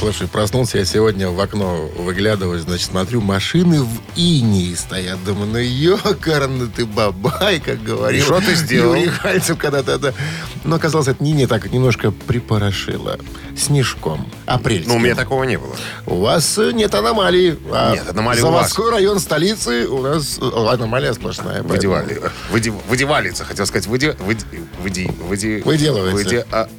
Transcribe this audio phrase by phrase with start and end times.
[0.00, 5.22] Слушай, проснулся я сегодня в окно, выглядываю, значит, смотрю, машины в инии стоят.
[5.26, 8.24] Думаю, ну ёкарный ты бабай, как говорил.
[8.24, 8.94] Что ты сделал?
[8.94, 10.14] Юрий Хальцев когда-то это...
[10.64, 13.18] Но оказалось, это не, не так немножко припорошило.
[13.58, 14.26] Снежком.
[14.46, 14.84] Апрель.
[14.86, 15.76] Ну, у меня такого не было.
[16.06, 17.58] У вас э, нет аномалий.
[17.70, 18.54] а Нет, аномалий у вас.
[18.72, 21.62] Заводской район столицы у нас э, аномалия сплошная.
[21.62, 22.22] Выдевали.
[22.50, 23.86] Выди, выдевалится, хотел сказать.
[23.86, 26.24] Выди, выди, выди, Выделывается.
[26.24, 26.70] выде- а,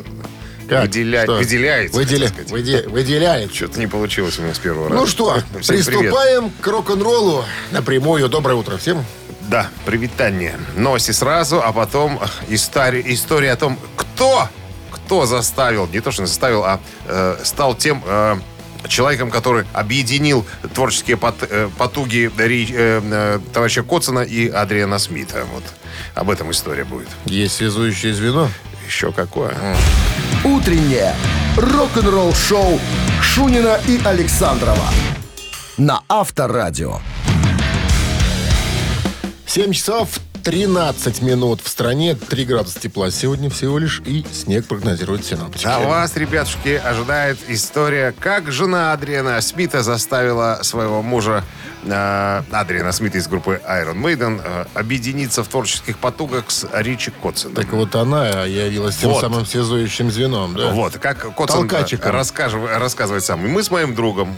[0.72, 0.86] Как?
[0.86, 1.34] выделя- Что?
[1.36, 2.00] выделяется.
[2.00, 3.54] Выделя- выде- выделяет.
[3.54, 5.02] Что-то не получилось у меня с первого раза.
[5.02, 5.86] Ну что, Всем привет.
[5.86, 8.30] приступаем к рок-н-роллу напрямую.
[8.30, 9.04] Доброе утро всем.
[9.50, 10.58] Да, привитание.
[10.78, 14.48] Новости сразу, а потом история, история о том, кто,
[14.92, 18.38] кто заставил, не то что заставил, а э, стал тем э,
[18.88, 25.46] человеком, который объединил творческие пот- э, потуги Ри- э, э, товарища Коцена и Адриана Смита.
[25.54, 25.64] Вот
[26.16, 27.10] об этом история будет.
[27.26, 28.48] Есть связующее звено.
[28.92, 29.56] Еще какое.
[30.44, 31.16] «Утреннее
[31.56, 32.78] рок-н-ролл-шоу»
[33.22, 34.90] Шунина и Александрова
[35.78, 37.00] на Авторадио.
[39.46, 41.62] 7 часов 13 минут.
[41.62, 44.02] В стране 3 градуса тепла сегодня всего лишь.
[44.06, 45.68] И снег прогнозирует синоптики.
[45.68, 51.44] А вас, ребятушки, ожидает история, как жена Адриана Смита заставила своего мужа
[51.86, 57.56] э, Адриана Смита из группы Iron Maiden э, объединиться в творческих потугах с Ричи Котсоном.
[57.56, 59.22] Так вот она явилась тем Вот.
[59.22, 60.72] самым связующим звеном, да?
[60.72, 62.12] Вот, как Котсон Толкачиком.
[62.12, 63.40] расскажет, рассказывает сам.
[63.48, 64.36] Мы с моим другом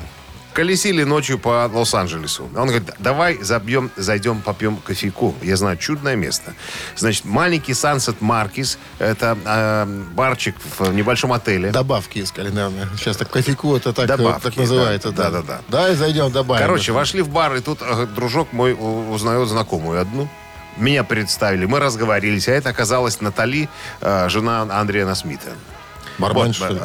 [0.53, 2.43] колесили ночью по Лос-Анджелесу.
[2.55, 5.35] Он говорит, давай забьем, зайдем, попьем кофейку.
[5.41, 6.53] Я знаю, чудное место.
[6.95, 11.71] Значит, маленький Sunset Marquis, это э, барчик в небольшом отеле.
[11.71, 12.89] Добавки искали, наверное.
[12.97, 15.11] Сейчас так кофейку это так, э, Добавки, так называется.
[15.11, 15.87] да, Да, да-да-да.
[15.87, 16.61] Да, зайдем, добавим.
[16.61, 20.29] Короче, вошли в бар, и тут э, дружок мой узнает знакомую одну.
[20.77, 23.69] Меня представили, мы разговорились, а это оказалась Натали,
[24.01, 25.51] э, жена Андрея Смита.
[26.17, 26.79] Барменша, Вот, что ли?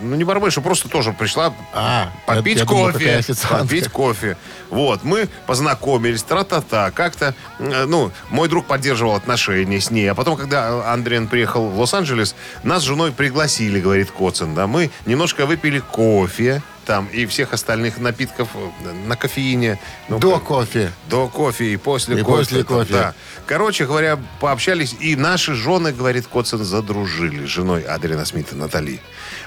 [0.00, 3.22] Ну, не барменша, просто тоже пришла А, попить я- я кофе.
[3.50, 4.36] попить кофе.
[4.70, 6.90] Вот, мы познакомились, тра-та-та.
[6.90, 10.06] Как-то, э, ну, мой друг поддерживал отношения с ней.
[10.10, 14.66] А потом, когда Андриан приехал в Лос-Анджелес, нас с женой пригласили, говорит Коцин, да.
[14.66, 19.78] Мы немножко выпили кофе там и всех остальных напитков э, на кофеине.
[20.08, 20.90] Ну, До как- кофе.
[21.10, 22.36] до кофе и после И кофе.
[22.38, 22.92] после кофе.
[22.92, 23.14] Да.
[23.46, 29.00] Короче говоря, пообщались, и наши жены, говорит Коцин, задружили с женой Адриана Смита Натали.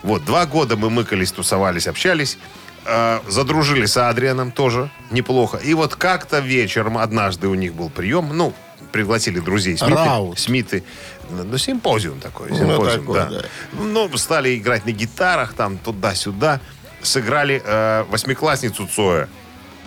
[0.03, 2.38] Вот, два года мы мыкались, тусовались, общались.
[2.85, 5.57] э, задружились с Адрианом тоже неплохо.
[5.57, 8.53] И вот как-то вечером однажды у них был прием, ну,
[8.91, 9.96] пригласили друзей Смиты.
[9.96, 10.40] Раут.
[10.40, 10.84] Смиты.
[11.31, 12.50] Ну, симпозиум такой.
[12.50, 13.30] Ну, Симпозиум, такой, да.
[13.30, 13.41] да.
[13.74, 16.59] Ну, стали играть на гитарах, там, туда-сюда.
[17.03, 19.28] Сыграли э, восьмиклассницу Цоя.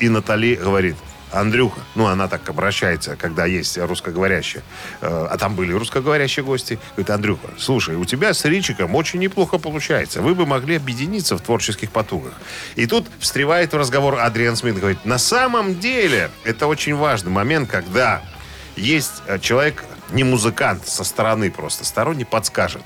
[0.00, 0.96] И Натали говорит,
[1.34, 4.62] Андрюха, ну, она так обращается, когда есть русскоговорящие,
[5.00, 9.58] э, а там были русскоговорящие гости, говорит, Андрюха, слушай, у тебя с Ричиком очень неплохо
[9.58, 12.34] получается, вы бы могли объединиться в творческих потугах.
[12.76, 17.68] И тут встревает в разговор Адриан Смит, говорит, на самом деле это очень важный момент,
[17.68, 18.22] когда
[18.76, 22.82] есть э, человек, не музыкант, со стороны просто, сторонний подскажет.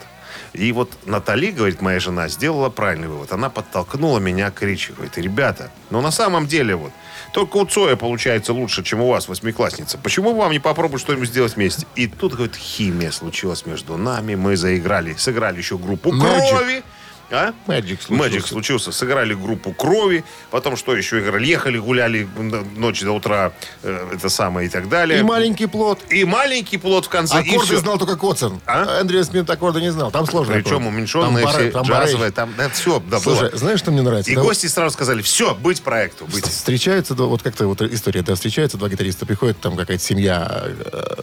[0.52, 3.32] И вот Натали, говорит моя жена, сделала правильный вывод.
[3.32, 4.92] Она подтолкнула меня к Ричи.
[4.92, 6.92] Говорит, ребята, ну на самом деле вот,
[7.32, 9.98] только у Цоя получается лучше, чем у вас, восьмиклассница.
[9.98, 11.86] Почему бы вам не попробовать что-нибудь сделать вместе?
[11.96, 14.34] И тут, говорит, химия случилась между нами.
[14.34, 16.50] Мы заиграли, сыграли еще группу Magic.
[16.50, 16.82] крови.
[17.30, 17.52] А?
[17.66, 18.36] Magic случился.
[18.38, 18.92] Magic случился.
[18.92, 20.24] Сыграли группу крови.
[20.50, 21.46] Потом что еще играли?
[21.46, 22.28] Ехали, гуляли
[22.76, 23.52] ночь до утра.
[23.82, 25.20] э, это самое и так далее.
[25.20, 26.00] И маленький плод.
[26.10, 27.38] И маленький плод в конце.
[27.38, 28.60] Аккорды знал только Коцен.
[28.66, 29.00] А?
[29.00, 30.10] Эндрю Смит аккорды не знал.
[30.10, 30.54] Там сложно.
[30.54, 33.58] Причем уменьшенные все, джазовые, там, да, все, да, Слушай, было.
[33.58, 34.30] знаешь, что мне нравится?
[34.30, 36.46] И Да гости сразу сказали, все, быть проекту, быть.
[36.46, 41.14] Встречаются, вот как-то вот история, да, встречаются два гитариста, приходит там какая-то семья э,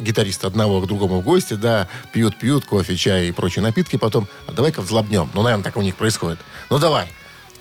[0.00, 4.28] гитариста одного к другому в гости, да, пьют, пьют кофе, чай и прочие напитки, потом,
[4.46, 5.30] а давай-ка взлобнем.
[5.34, 6.38] Ну, наверное, так у них происходит.
[6.70, 7.08] Ну, давай.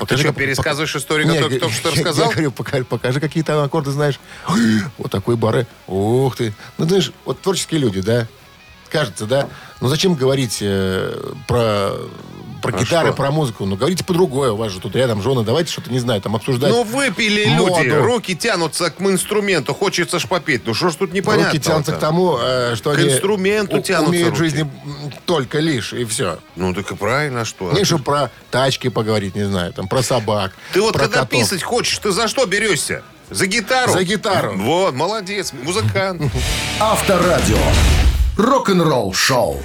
[0.08, 2.28] Ты что, пересказываешь историю, Не, которую только что рассказал?
[2.28, 4.20] Я говорю, покажи, покажи какие там аккорды знаешь.
[4.98, 5.68] Вот такой бары.
[5.88, 6.54] Ух ты.
[6.78, 8.28] Ну, знаешь, вот творческие люди, да,
[8.90, 9.48] кажется, да.
[9.82, 11.92] Ну, зачем говорить э, про
[12.64, 13.16] про А гитары, что?
[13.18, 13.66] про музыку.
[13.66, 14.52] Ну, говорите по-другое.
[14.52, 15.44] У вас же тут рядом жены.
[15.44, 16.72] Давайте что-то, не знаю, там обсуждать.
[16.72, 17.84] Ну, выпили моду.
[17.84, 20.62] люди, руки тянутся к инструменту, хочется ж попеть.
[20.66, 21.52] Ну, что ж тут непонятно?
[21.52, 24.44] Руки тянутся к тому, э, что К они инструменту у- тянутся умеют в руки.
[24.44, 24.72] жизни
[25.26, 26.40] только лишь, и все.
[26.56, 27.72] Ну, так и правильно, а что?
[27.74, 31.40] Не, чтобы про тачки поговорить, не знаю, там, про собак, Ты вот про когда котов.
[31.42, 33.04] писать хочешь, ты за что берешься?
[33.30, 33.92] За гитару?
[33.94, 34.54] За гитару.
[34.58, 36.22] Вот, молодец, музыкант.
[36.80, 37.58] Авторадио.
[38.38, 39.62] Рок-н-ролл шоу.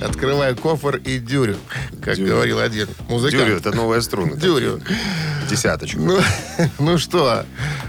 [0.00, 1.56] Открываю кофр и дюрю,
[2.02, 3.44] как говорил один музыкант.
[3.44, 4.36] Дюрю, это новая струна.
[4.36, 4.80] Дюрю.
[5.50, 6.00] Десяточку.
[6.00, 6.20] Ну,
[6.78, 7.44] ну что,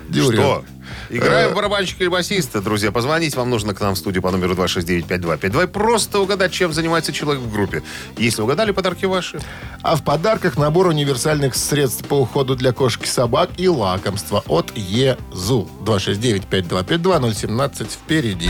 [0.09, 0.37] Дюрю?
[0.37, 0.65] Что?
[1.09, 2.91] Играем в барабанщика или басиста, друзья.
[2.91, 5.67] Позвонить вам нужно к нам в студию по номеру 269-5252.
[5.67, 7.81] Просто угадать, чем занимается человек в группе.
[8.17, 9.39] Если угадали, подарки ваши.
[9.81, 14.71] А в подарках набор универсальных средств по уходу для кошек и собак и лакомства от
[14.75, 15.69] ЕЗУ.
[15.85, 18.49] 269-5252-017 впереди.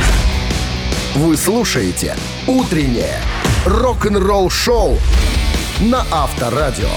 [1.15, 2.15] Вы слушаете
[2.45, 3.19] «Утреннее
[3.65, 4.97] рок-н-ролл-шоу»
[5.81, 6.89] на Авторадио.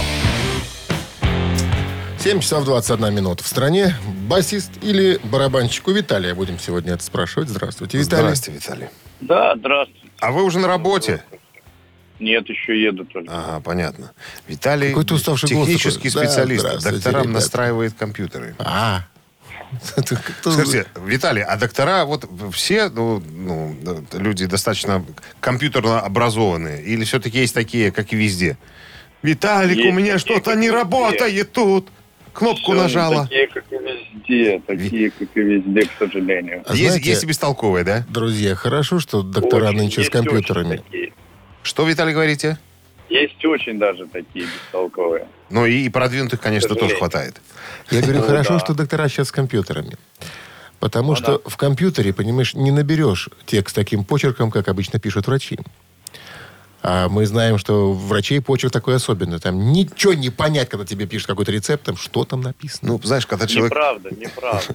[2.19, 3.97] 7 часов 21 минута в стране.
[4.29, 7.49] Басист или барабанщик у Виталия будем сегодня это спрашивать.
[7.49, 8.23] Здравствуйте, Виталий.
[8.23, 8.89] Здравствуйте, Виталий.
[9.21, 10.07] Да, здравствуйте.
[10.21, 11.23] А вы уже на работе?
[12.21, 13.33] Нет, еще еду только.
[13.37, 14.13] Ага, понятно.
[14.47, 16.11] Виталий Какой-то уставший голос технический.
[16.11, 16.61] Да, специалист.
[16.61, 17.35] здравствуйте, Докторам ребята.
[17.35, 18.55] настраивает компьютеры.
[18.61, 19.01] А.
[20.41, 23.77] Скажите, Виталий, а доктора, вот все ну, ну,
[24.13, 25.05] люди достаточно
[25.41, 26.83] компьютерно образованные?
[26.83, 28.59] Или все-таки есть такие, как и везде?
[29.23, 31.89] Виталик, Есть у меня что-то не работает тут.
[32.33, 33.25] Кнопку Всё не нажала.
[33.25, 34.63] Такие, как и везде.
[34.67, 36.63] Такие, как и везде, к сожалению.
[36.67, 38.07] А есть, знаете- есть и бестолковые, да?
[38.09, 40.83] Друзья, хорошо, что доктора Очень, нынче с компьютерами.
[41.63, 42.59] Что, Виталий, говорите?
[43.13, 45.27] Есть очень даже такие бестолковые.
[45.51, 47.43] Ну и, продвинутых, конечно, тоже хватает.
[47.91, 48.61] Я говорю, Ну, хорошо, да.
[48.61, 49.99] что доктора сейчас с компьютерами.
[50.81, 55.59] Потому Ну, что в компьютере, понимаешь, не наберешь текст таким почерком, как обычно пишут врачи.
[56.85, 59.39] А мы знаем, что у врачей почерк такой особенный.
[59.39, 62.93] Там ничего не понять, когда тебе пишут какой-то рецепт, там что там написано.
[62.93, 63.71] Ну, знаешь, когда человек...
[63.73, 64.75] Неправда, неправда.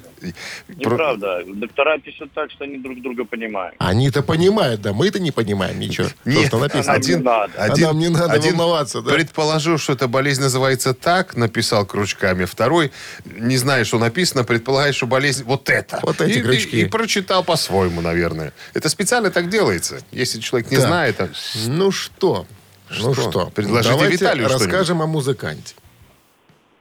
[0.70, 1.44] Неправда.
[1.46, 3.76] Доктора пишут так, что они друг друга понимают.
[3.80, 6.94] Они-то понимают, да, мы-то не понимаем ничего, что Нет, там написано.
[6.94, 7.54] а нам не надо.
[7.58, 9.14] А нам не надо волноваться, да.
[9.14, 12.46] предположил, что эта болезнь называется так, написал крючками.
[12.46, 12.92] Второй,
[13.26, 16.00] не зная, что написано, предполагает, что болезнь вот это.
[16.04, 16.78] Вот эти и, крючки.
[16.78, 18.54] И, и прочитал по-своему, наверное.
[18.74, 20.00] Это специально так делается.
[20.12, 20.88] Если человек не Так.
[20.88, 21.22] знает...
[21.22, 21.30] а-
[21.68, 22.46] Ну что?
[22.90, 23.30] Ну Что?
[23.32, 23.46] что?
[23.54, 25.76] Предложите Давайте Виталию расскажем о музыканте.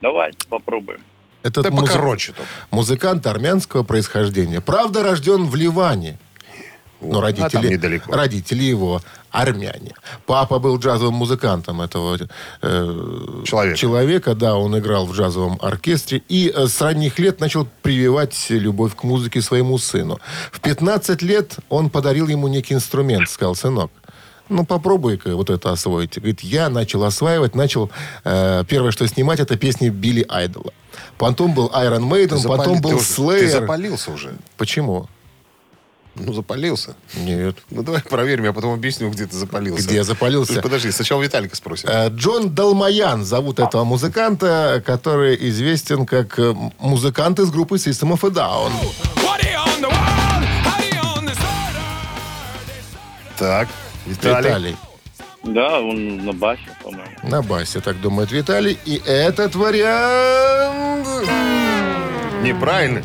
[0.00, 1.00] Давайте попробуем.
[1.42, 2.48] Этот Да музы- покороче только.
[2.70, 4.60] Музыкант армянского происхождения.
[4.60, 6.18] Правда, рожден в Ливане.
[7.00, 8.10] Но а там родители, недалеко.
[8.12, 9.92] родители его армяне.
[10.24, 12.16] Папа был джазовым музыкантом этого
[12.62, 13.76] э, Человека.
[13.76, 14.34] человека.
[14.34, 16.22] Да, он играл в джазовом оркестре.
[16.28, 20.18] И э, с ранних лет начал прививать любовь к музыке своему сыну.
[20.50, 23.28] В 15 лет он подарил ему некий инструмент.
[23.28, 23.90] Сказал, сынок,
[24.48, 26.16] ну попробуй-ка вот это освоить.
[26.16, 27.90] Говорит, я начал осваивать, начал...
[28.24, 30.72] э, первое, что снимать, это песни Билли Айдола.
[31.18, 33.60] Потом был Iron Maiden, Ты потом запали- был ты уже- Ты Slayer.
[33.60, 34.34] запалился уже.
[34.56, 35.08] Почему?
[36.18, 36.96] Ну, запалился.
[37.14, 37.56] Нет.
[37.70, 39.84] Ну, давай проверим, я потом объясню, где ты запалился.
[39.86, 40.52] Где я запалился?
[40.54, 41.90] Слушай, подожди, сначала Виталика спросим.
[41.92, 48.26] Э, Джон Далмаян зовут этого музыканта, который известен как э, музыкант из группы System of
[48.26, 48.72] a Down.
[53.38, 53.68] Так,
[54.06, 54.48] Виталий.
[54.48, 54.76] Виталий.
[55.42, 57.16] Да, он на басе, по-моему.
[57.22, 58.78] На басе, так думает Виталий.
[58.84, 61.06] И этот вариант...
[62.42, 63.02] Неправильно.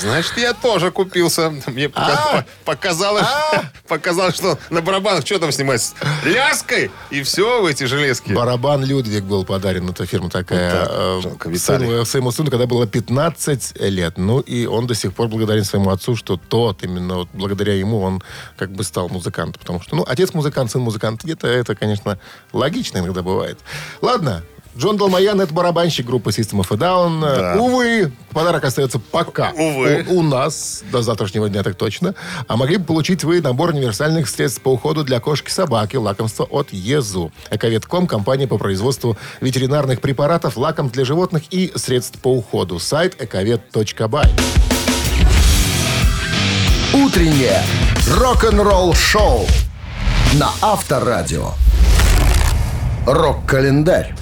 [0.00, 1.50] Значит, я тоже купился.
[1.66, 2.42] Мне А?
[2.64, 3.26] по- показалось,
[3.88, 5.92] показалось, что на барабанах что там снимать?
[6.24, 6.90] Ляской!
[7.10, 8.32] И все в эти железки.
[8.32, 9.88] Барабан Людвиг был подарен.
[9.90, 10.86] Это фирма такая.
[10.88, 11.20] Э,
[11.56, 14.18] сыну- своему сыну, когда было 15 лет.
[14.18, 18.22] Ну, и он до сих пор благодарен своему отцу, что тот, именно благодаря ему, он
[18.56, 19.60] как бы стал музыкантом.
[19.60, 21.22] Потому что, ну, отец музыкант, сын музыкант.
[21.24, 22.18] Где-то это, конечно,
[22.52, 23.58] логично иногда бывает.
[24.00, 24.42] Ладно.
[24.78, 27.20] Джон Далмаян— это барабанщик группы System of a Down.
[27.20, 27.60] Да.
[27.60, 29.50] Увы, подарок остается пока.
[29.50, 30.06] Увы.
[30.08, 32.14] У, у нас до завтрашнего дня так точно.
[32.46, 36.72] А могли бы получить вы набор универсальных средств по уходу для кошки, собаки, лакомства от
[36.72, 37.32] ЕЗУ.
[37.50, 42.78] Эковетком– компания по производству ветеринарных препаратов, лакомств для животных и средств по уходу.
[42.78, 44.30] Сайт эковет.бай.
[46.94, 47.64] Утреннее
[48.16, 49.44] рок-н-ролл-шоу
[50.34, 51.50] на Авторадио.
[53.06, 54.14] Рок-календарь.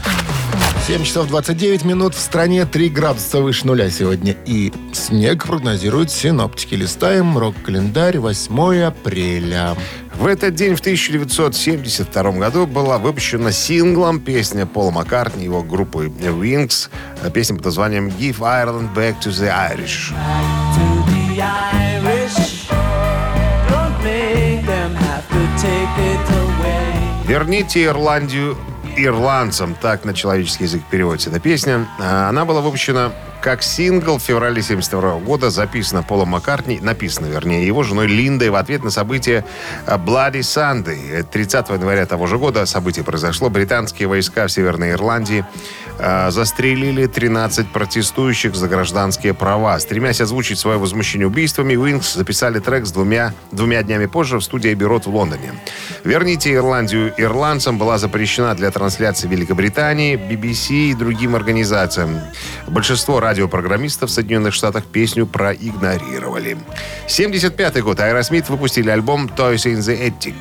[0.87, 2.15] 7 часов 29 минут.
[2.15, 4.37] В стране 3 градуса выше нуля сегодня.
[4.47, 6.77] И снег прогнозируют синоптики.
[6.77, 9.75] Листаем рок-календарь 8 апреля.
[10.15, 16.89] В этот день, в 1972 году, была выпущена синглом песня Пола Маккартни, его группы Wings,
[17.35, 20.15] песня под названием «Give Ireland Back to the Irish».
[27.27, 28.57] «Верните Ирландию
[28.97, 31.87] ирландцам», так на человеческий язык переводится эта песня.
[32.01, 33.13] А, Она была выпущена
[33.47, 38.57] как сингл в феврале 1972 года, записана Полом Маккартни, написана, вернее, его женой Линдой в
[38.57, 39.45] ответ на событие
[39.87, 41.23] Bloody Sunday.
[41.23, 43.49] 30 января того же года событие произошло.
[43.49, 45.45] Британские войска в Северной Ирландии
[46.01, 49.79] э, застрелили 13 протестующих за гражданские права.
[49.79, 54.75] Стремясь озвучить свое возмущение убийствами, Wings записали трек с двумя, двумя днями позже в студии
[54.75, 55.53] Бюрот в Лондоне.
[56.03, 62.19] «Верните Ирландию ирландцам» была запрещена для трансляции Великобритании, BBC и другим организациям.
[62.67, 66.57] Большинство радиопрограммистов в Соединенных Штатах песню проигнорировали.
[67.07, 68.01] 75 год.
[68.01, 70.35] Аэросмит выпустили альбом «Toys in the Attic».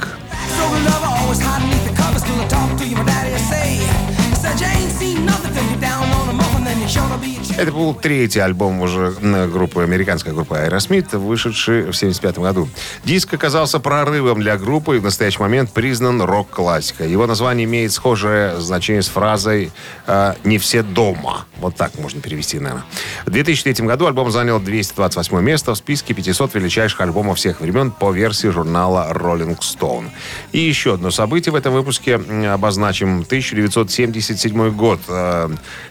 [7.58, 9.12] Это был третий альбом уже
[9.48, 12.68] группы, американской группы Aerosmith, вышедший в 75 году.
[13.06, 17.10] Диск оказался прорывом для группы и в настоящий момент признан рок-классикой.
[17.10, 19.72] Его название имеет схожее значение с фразой
[20.06, 21.46] э, «не все дома».
[21.60, 22.86] Вот так можно перевести, наверное.
[23.26, 28.12] В 2003 году альбом занял 228 место в списке 500 величайших альбомов всех времен по
[28.12, 30.10] версии журнала Rolling Stone.
[30.52, 33.22] И еще одно событие в этом выпуске обозначим.
[33.22, 35.00] 1977 год.
[35.08, 35.50] Э,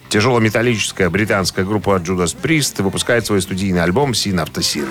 [0.09, 4.89] Тяжелометаллическая британская группа Judas Priest выпускает свой студийный альбом «Sin After Sin».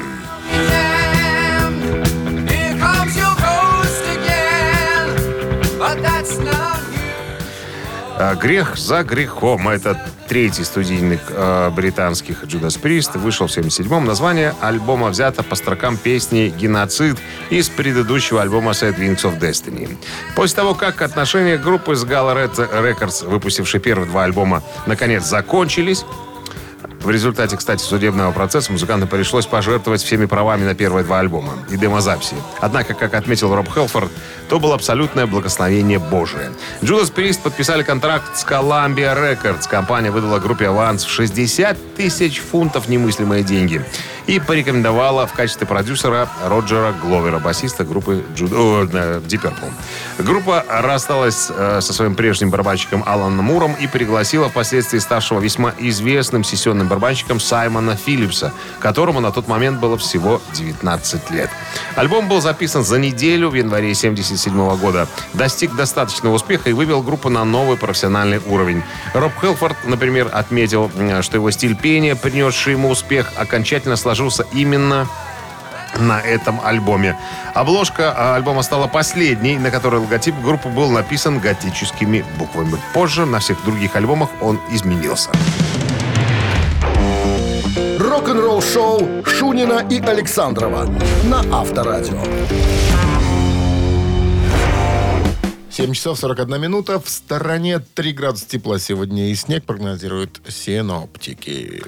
[8.42, 13.18] «Грех за грехом»— это третий студийник э, британских Judas Priest.
[13.18, 14.06] Вышел в 77-м.
[14.06, 17.18] Название альбома взято по строкам песни «Геноцид»
[17.50, 19.98] из предыдущего альбома «Sad Wings of Destiny».
[20.36, 26.06] После того, как отношения группы с Gala Red Records, выпустившей первые два альбома, наконец закончились,
[27.04, 31.76] в результате, кстати, судебного процесса музыкантам пришлось пожертвовать всеми правами на первые два альбома и
[31.76, 32.36] демозаписи.
[32.62, 34.12] Однако, как отметил Роб Хелфорд,
[34.48, 36.52] то было абсолютное благословение Божие.
[36.82, 39.68] Judas Priest подписали контракт с Columbia Records.
[39.70, 43.84] Компания выдала группе аванс в 60 тысяч фунтов немыслимые деньги
[44.28, 50.24] и порекомендовала в качестве продюсера Роджера Гловера, басиста группы Judas, о, э.
[50.24, 56.44] Группа рассталась э, со своим прежним барабанщиком Аланом Муром и пригласила впоследствии ставшего весьма известным
[56.44, 61.50] сессионным барабанщиком Саймона Филлипса, которому на тот момент было всего 19 лет.
[61.96, 67.30] Альбом был записан за неделю в январе 1977 года, достиг достаточного успеха и вывел группу
[67.30, 68.84] на новый профессиональный уровень.
[69.14, 74.13] Роб Хелфорд, например, отметил, м, что его стиль пения, принесший ему успех, окончательно сложился
[74.54, 75.08] именно
[76.00, 77.18] на этом альбоме.
[77.54, 82.78] Обложка альбома стала последней, на которой логотип группы был написан готическими буквами.
[82.94, 85.30] Позже на всех других альбомах он изменился.
[88.00, 90.88] Рок-н-ролл шоу Шунина и Александрова
[91.26, 92.22] на Авторадио.
[95.70, 97.00] 7 часов 41 минута.
[97.00, 101.82] В стороне 3 градуса тепла сегодня и снег прогнозируют синоптики.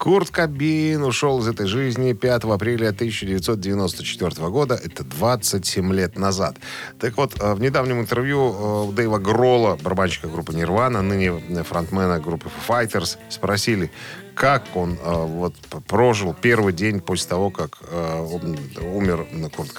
[0.00, 4.74] Курт Кобейн ушел из этой жизни 5 апреля 1994 года.
[4.74, 6.56] Это 27 лет назад.
[6.98, 12.18] Так вот, э, в недавнем интервью э, у Дэйва Гролла, барабанщика группы Нирвана, ныне фронтмена
[12.18, 13.90] группы Fighters, спросили,
[14.34, 15.54] как он э, вот
[15.86, 18.26] прожил первый день после того, как э,
[18.80, 19.74] умер Курт.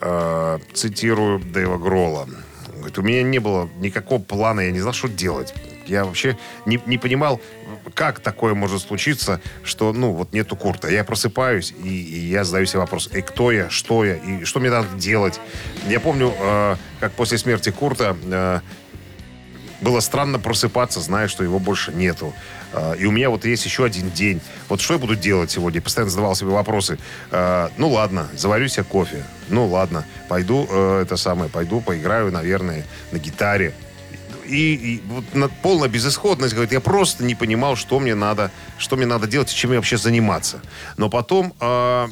[0.00, 2.22] Э, цитирую Дэйва Гролла.
[2.22, 5.52] Он Говорит, у меня не было никакого плана, я не знал, что делать.
[5.86, 6.36] Я вообще
[6.66, 7.40] не, не понимал,
[7.94, 10.88] как такое может случиться, что, ну, вот нету Курта.
[10.88, 14.60] Я просыпаюсь, и, и я задаю себе вопрос, и кто я, что я, и что
[14.60, 15.40] мне надо делать.
[15.88, 18.60] Я помню, э, как после смерти Курта э,
[19.82, 22.32] было странно просыпаться, зная, что его больше нету.
[22.72, 24.40] А, И у меня вот есть еще один день.
[24.68, 25.78] Вот что я буду делать сегодня?
[25.78, 26.98] Я постоянно задавал себе вопросы.
[27.30, 29.24] А, Ну ладно, заварю себе кофе.
[29.48, 33.74] Ну ладно, пойду э, это самое, пойду поиграю, наверное, на гитаре.
[34.52, 38.96] И, и вот на- полная безысходность, говорит, я просто не понимал, что мне надо, что
[38.96, 40.60] мне надо делать и чем мне вообще заниматься.
[40.98, 42.08] Но потом, э,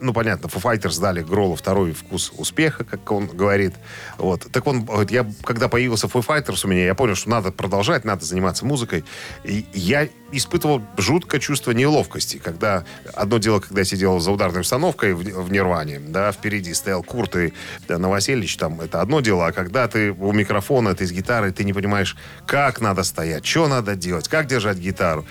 [0.00, 3.74] ну понятно, Foo Fighters дали Гролу второй вкус успеха, как он говорит.
[4.18, 4.46] Вот.
[4.52, 8.04] Так он, говорит, я, когда появился Foo Fighters у меня, я понял, что надо продолжать,
[8.04, 9.04] надо заниматься музыкой.
[9.42, 15.14] И я испытывал жуткое чувство неловкости, когда одно дело, когда я сидел за ударной установкой
[15.14, 17.52] в, в Нирване, да, впереди стоял Курт и
[17.88, 21.63] да, Новосельевич, там, это одно дело, а когда ты у микрофона, ты с гитарой, ты
[21.64, 22.16] не понимаешь,
[22.46, 25.24] как надо стоять, что надо делать, как держать гитару,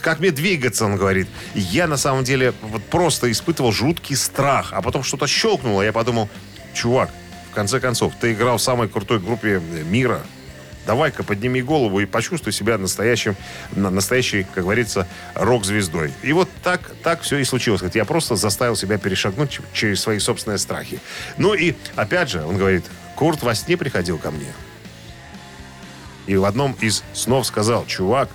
[0.00, 1.28] как мне двигаться, он говорит.
[1.54, 6.28] Я, на самом деле, вот просто испытывал жуткий страх, а потом что-то щелкнуло, я подумал,
[6.74, 7.10] чувак,
[7.50, 10.20] в конце концов, ты играл в самой крутой группе мира,
[10.86, 13.36] Давай-ка подними голову и почувствуй себя настоящим,
[13.72, 16.12] на- настоящей, как говорится, рок-звездой.
[16.22, 17.82] И вот так, так все и случилось.
[17.94, 21.00] Я просто заставил себя перешагнуть через свои собственные страхи.
[21.38, 22.84] Ну и, опять же, он говорит,
[23.16, 24.52] Курт во сне приходил ко мне.
[26.26, 28.28] И в одном из снов сказал, чувак,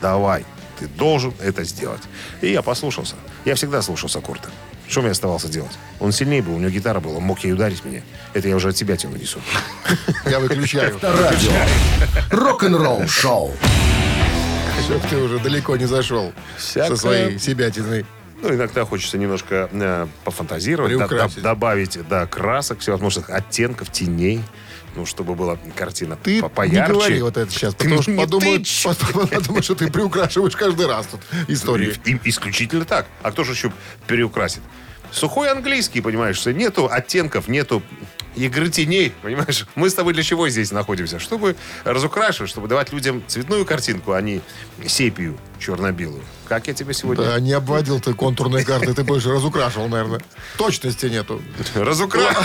[0.00, 0.44] давай,
[0.78, 2.02] Ты должен это сделать.
[2.42, 3.14] И я послушался.
[3.44, 4.50] Я всегда слушался Курта.
[4.88, 5.72] Что мне оставалось делать?
[6.00, 8.02] Он сильнее был, у него гитара была, он мог ей ударить меня.
[8.34, 9.40] Это я уже от себя тяну несу.
[10.26, 10.94] Я выключаю.
[10.94, 11.50] Авторадио.
[12.30, 13.52] Рок-н-рролл шоу.
[14.84, 18.06] Чтоб ты уже далеко не зашел со своей себятиной.
[18.42, 24.42] Ну, иногда хочется немножко э, пофантазировать, да- да- добавить да, красок, всевозможных оттенков, теней.
[24.94, 26.92] Ну, чтобы была картина Ты по- не поярче.
[26.94, 28.82] говори вот это сейчас, Ты потому что не подумают, тычь.
[28.84, 31.94] потом подумают, что ты приукрашиваешь каждый раз тут истории.
[32.06, 33.06] И- и- исключительно так.
[33.22, 33.72] А кто же еще
[34.06, 34.62] переукрасит?
[35.12, 37.82] Сухой английский, понимаешь, что нету оттенков, нету
[38.36, 39.66] игры теней, понимаешь?
[39.74, 41.18] Мы с тобой для чего здесь находимся?
[41.18, 44.40] Чтобы разукрашивать, чтобы давать людям цветную картинку, а не
[44.86, 46.22] сепию черно-белую.
[46.48, 47.24] Как я тебе сегодня...
[47.24, 50.20] Да, не обводил ты контурные карты, ты больше разукрашивал, наверное.
[50.56, 51.42] Точности нету.
[51.74, 52.42] Разукрашивал.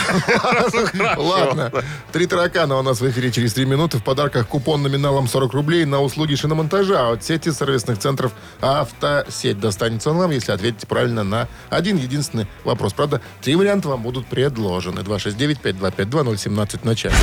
[1.17, 1.71] Ладно.
[2.11, 3.99] Три таракана у нас в эфире через три минуты.
[3.99, 9.59] В подарках купон номиналом 40 рублей на услуги шиномонтажа от сети сервисных центров «Автосеть».
[9.59, 12.93] Достанется он вам, если ответите правильно на один единственный вопрос.
[12.93, 15.01] Правда, три варианта вам будут предложены.
[15.01, 17.15] 269-525-2017 в начале.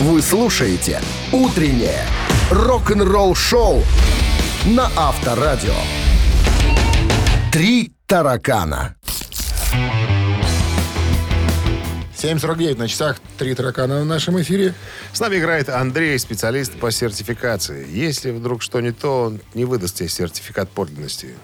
[0.00, 1.00] Вы слушаете
[1.32, 2.04] «Утреннее
[2.50, 3.82] рок-н-ролл-шоу»
[4.64, 5.74] на Авторадио.
[7.52, 8.96] Три таракана.
[12.16, 13.20] 7.49 на часах.
[13.36, 14.74] Три таракана в нашем эфире.
[15.12, 17.86] С нами играет Андрей, специалист по сертификации.
[17.90, 21.34] Если вдруг что не то, он не выдаст тебе сертификат подлинности.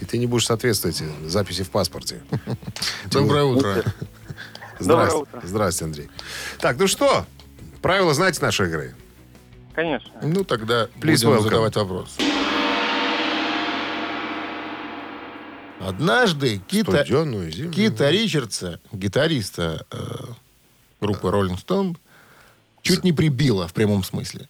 [0.00, 2.22] И ты не будешь соответствовать записи в паспорте.
[3.06, 3.84] Доброе утро.
[4.80, 5.16] Здрасте.
[5.18, 5.40] утро.
[5.44, 6.08] Здрасте, Андрей.
[6.58, 7.24] Так, ну что,
[7.80, 8.96] правила знаете нашей игры?
[9.76, 10.10] Конечно.
[10.22, 11.42] Ну, тогда Please будем welcome.
[11.42, 12.16] задавать вопрос.
[15.80, 17.04] Однажды Кита.
[17.04, 19.96] Кита Ричардса, гитариста э,
[21.00, 21.96] группы Rolling Stone,
[22.82, 24.48] чуть не прибило в прямом смысле.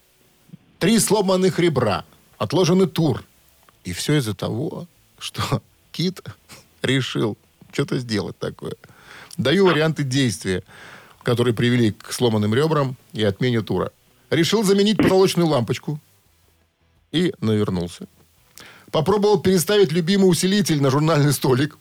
[0.78, 2.04] Три сломанных ребра,
[2.38, 3.24] отложенный тур.
[3.84, 4.86] И все из-за того,
[5.18, 5.62] что
[5.92, 6.20] Кит
[6.82, 7.38] решил
[7.72, 8.74] что-то сделать такое.
[9.36, 10.62] Даю варианты действия,
[11.22, 13.90] которые привели к сломанным ребрам и отмене тура.
[14.30, 16.00] Решил заменить потолочную лампочку
[17.12, 18.06] и навернулся.
[18.94, 21.76] Попробовал переставить любимый усилитель на журнальный столик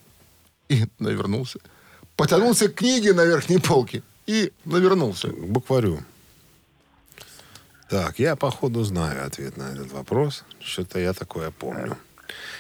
[0.68, 1.60] и навернулся.
[2.16, 5.28] Потянулся к книге на верхней полке и навернулся.
[5.28, 6.00] К букварю.
[7.88, 10.44] Так, я, походу, знаю ответ на этот вопрос.
[10.60, 11.98] Что-то я такое помню.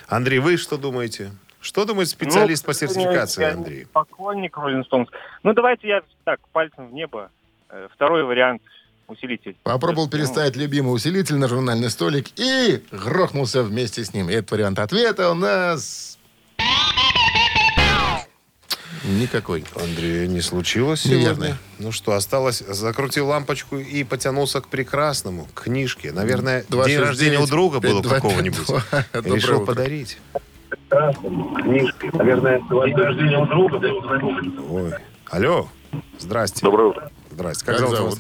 [0.08, 1.32] Андрей, вы что думаете?
[1.60, 3.88] Что думает специалист Ну, по сертификации, я Андрей?
[3.92, 5.08] Поклонник Stones.
[5.42, 7.32] Ну, давайте я так, пальцем в небо.
[7.70, 8.62] Э, Второй вариант
[9.14, 9.56] усилитель.
[9.64, 14.30] Попробовал переставить любимый усилитель на журнальный столик и грохнулся вместе с ним.
[14.30, 16.18] И этот вариант ответа у нас...
[19.06, 19.66] Никакой.
[19.76, 21.36] Андрей, не случилось Неверно.
[21.36, 21.58] сегодня?
[21.80, 26.14] Ну что, осталось, закрутил лампочку и потянулся к прекрасному, к книжке.
[26.14, 28.70] Наверное, Два день шесть рождения девять у друга пять было два какого-нибудь.
[29.14, 29.66] Решил утро.
[29.66, 30.20] подарить.
[30.90, 33.78] Наверное, день рождения у друга.
[34.70, 34.94] Ой.
[35.30, 35.68] Алло.
[36.20, 36.62] Здрасте.
[36.62, 37.66] Доброе утро, Здрасте.
[37.66, 38.20] Как Как, зовут, зовут?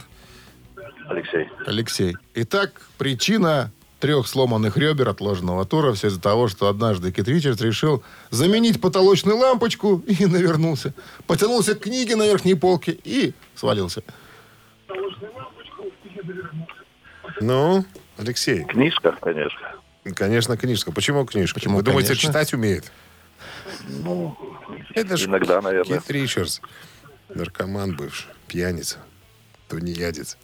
[1.09, 1.49] Алексей.
[1.65, 2.15] Алексей.
[2.35, 8.03] Итак, причина трех сломанных ребер отложенного тура все из-за того, что однажды Кит Ричардс решил
[8.31, 10.93] заменить потолочную лампочку и навернулся.
[11.27, 14.03] Потянулся к книге на верхней полке и свалился.
[17.41, 17.85] Ну,
[18.17, 19.75] Алексей, Книжка, конечно.
[20.15, 20.91] конечно, книжка.
[20.91, 21.55] Почему книжка?
[21.59, 22.29] Почему, Вы думаете, конечно?
[22.29, 22.91] читать умеет?
[24.93, 25.99] Это ж иногда, наверное.
[25.99, 26.59] Кит Ричардс.
[27.29, 28.99] Наркоман бывший, пьяница,
[29.73, 30.37] тунеядец.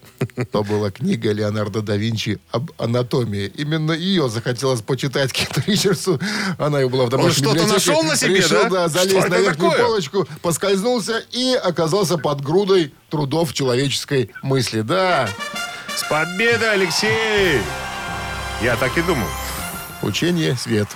[0.52, 3.52] То была книга Леонардо да Винчи об анатомии.
[3.56, 6.20] Именно ее захотелось почитать Киту Ричардсу.
[6.58, 7.74] Она ее была в домашней что-то библиотеке.
[7.92, 8.88] нашел на себе, Решил, да?
[8.88, 9.86] залезть Что на верхнюю такое?
[9.86, 14.82] полочку, поскользнулся и оказался под грудой трудов человеческой мысли.
[14.82, 15.30] Да,
[15.96, 17.60] С победой, Алексей!
[18.64, 19.28] Я так и думал.
[20.02, 20.88] учение свет.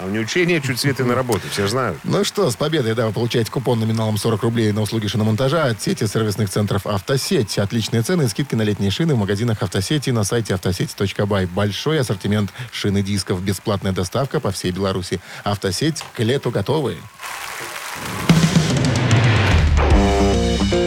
[0.00, 1.98] А у не учения чуть свет и на работу, все же знают.
[2.04, 5.82] Ну что, с победой, да, вы получаете купон номиналом 40 рублей на услуги шиномонтажа от
[5.82, 7.58] сети сервисных центров «Автосеть».
[7.58, 11.46] Отличные цены и скидки на летние шины в магазинах «Автосети» и на сайте автосеть.бай.
[11.46, 15.20] Большой ассортимент шин и дисков, бесплатная доставка по всей Беларуси.
[15.42, 16.96] «Автосеть» к лету готовы.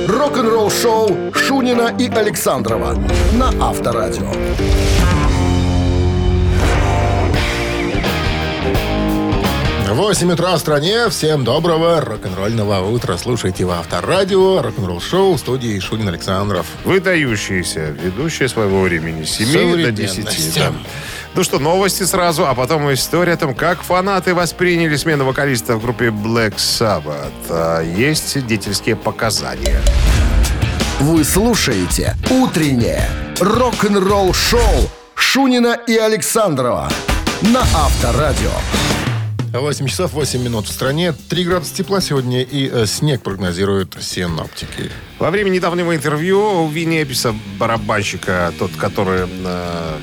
[0.08, 2.94] Рок-н-ролл-шоу Шунина и Александрова
[3.34, 4.32] на Авторадио.
[9.94, 11.10] 8 утра в стране.
[11.10, 13.18] Всем доброго рок-н-ролльного утра.
[13.18, 16.66] Слушайте в Авторадио, рок-н-ролл шоу в студии Шунин Александров.
[16.86, 19.26] Выдающиеся, ведущие своего времени.
[19.26, 20.14] С 7 до 10.
[20.14, 20.56] Современность.
[20.56, 20.72] да.
[21.36, 25.82] Ну что, новости сразу, а потом история о том, как фанаты восприняли смену вокалиста в
[25.82, 27.32] группе Black Sabbath.
[27.50, 29.82] А есть свидетельские показания.
[31.02, 33.10] Вы слушаете «Утреннее
[33.42, 36.90] рок-н-ролл-шоу» Шунина и Александрова
[37.42, 38.52] на Авторадио.
[39.60, 41.14] 8 часов 8 минут в стране.
[41.30, 44.90] 3 градуса тепла сегодня и э, снег прогнозируют синоптики.
[45.20, 49.98] Во время недавнего интервью у Винни Эписа, барабанщика, тот, который э,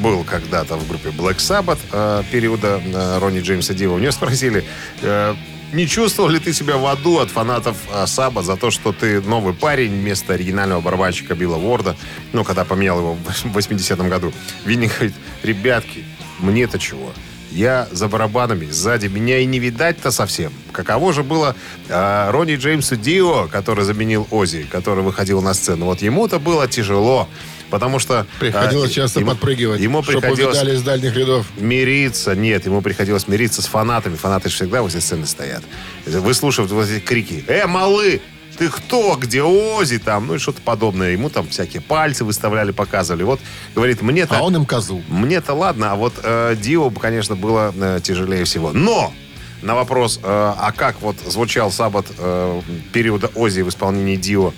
[0.00, 4.64] был когда-то в группе Black Sabbath э, периода э, Ронни Джеймса Дива, у него спросили,
[5.02, 5.34] э,
[5.74, 9.20] не чувствовал ли ты себя в аду от фанатов э, Саба за то, что ты
[9.20, 11.96] новый парень вместо оригинального барабанщика Билла Ворда,
[12.32, 14.32] ну, когда поменял его в 80-м году.
[14.64, 16.04] Винни говорит, ребятки,
[16.38, 17.12] мне-то чего?
[17.50, 20.52] Я за барабанами, сзади меня и не видать-то совсем.
[20.72, 21.56] Каково же было
[21.88, 25.86] э, Ронни Джеймсу Дио, который заменил Ози, который выходил на сцену.
[25.86, 27.28] Вот ему-то было тяжело,
[27.68, 28.26] потому что...
[28.38, 31.46] Приходилось э, часто ему- подпрыгивать, Ему чтобы приходилось убегали с дальних рядов.
[31.58, 32.36] мириться.
[32.36, 34.14] Нет, ему приходилось мириться с фанатами.
[34.14, 35.64] Фанаты же всегда возле сцены стоят.
[36.06, 37.44] Выслушивают вот эти крики.
[37.48, 38.20] «Эй, малый!
[38.60, 39.16] Ты кто?
[39.16, 40.26] Где Оззи там?
[40.26, 41.12] Ну и что-то подобное.
[41.12, 43.22] Ему там всякие пальцы выставляли, показывали.
[43.22, 43.40] Вот,
[43.74, 44.36] говорит, мне-то...
[44.36, 45.02] А он им козу.
[45.08, 48.72] Мне-то ладно, а вот э, Дио, конечно, было э, тяжелее всего.
[48.72, 49.14] Но
[49.62, 52.60] на вопрос, э, а как вот звучал Sabbath э,
[52.92, 54.52] периода Оззи в исполнении Дио,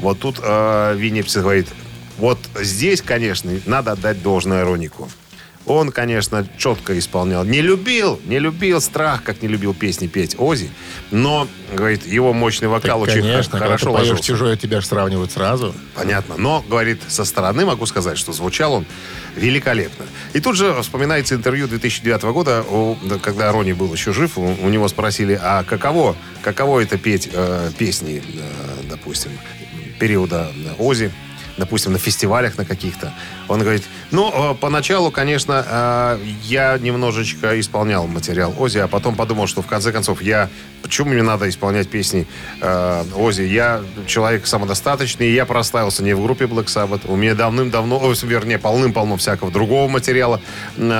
[0.00, 1.68] вот тут э, Винни Эппис говорит,
[2.16, 5.10] вот здесь, конечно, надо отдать должное Ронику.
[5.66, 7.44] Он, конечно, четко исполнял.
[7.44, 10.70] Не любил, не любил страх, как не любил песни петь Оззи,
[11.10, 14.22] но, говорит, его мощный вокал Так, очень конечно, хорошо ложился.
[14.24, 15.74] чужое, тебя же сравнивают сразу.
[15.94, 16.36] Понятно.
[16.36, 18.86] Но, говорит, со стороны могу сказать, что звучал он
[19.36, 20.04] великолепно.
[20.32, 22.64] И тут же вспоминается интервью 2009 года,
[23.22, 27.70] когда Рони был еще жив, у, у него спросили, а каково, каково это петь э,
[27.78, 29.30] песни, э, допустим,
[29.98, 31.12] периода Ози,
[31.56, 33.12] допустим, на фестивалях на каких-то.
[33.48, 39.46] Он говорит, ну, э, поначалу, конечно, э, я немножечко исполнял материал Ози, а потом подумал,
[39.46, 40.48] что в конце концов я...
[40.82, 42.26] Почему мне надо исполнять песни
[42.60, 43.42] э, Ози?
[43.42, 47.02] Я человек самодостаточный, я прославился не в группе Black Sabbath.
[47.06, 50.40] У меня давным-давно, вернее, полным-полно всякого другого материала,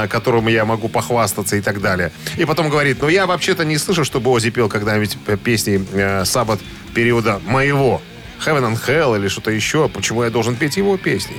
[0.08, 2.12] которым я могу похвастаться и так далее.
[2.36, 5.80] И потом говорит, ну, я вообще-то не слышу, чтобы Ози пел когда-нибудь песни
[6.22, 6.60] Sabbath
[6.94, 8.00] периода моего.
[8.44, 9.88] Heaven and Hell или что-то еще.
[9.88, 11.36] Почему я должен петь его песни?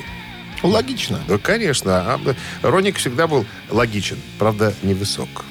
[0.64, 1.20] Логично.
[1.28, 2.14] Да, конечно.
[2.14, 2.20] А,
[2.62, 5.46] Роник всегда был логичен, правда, невысок.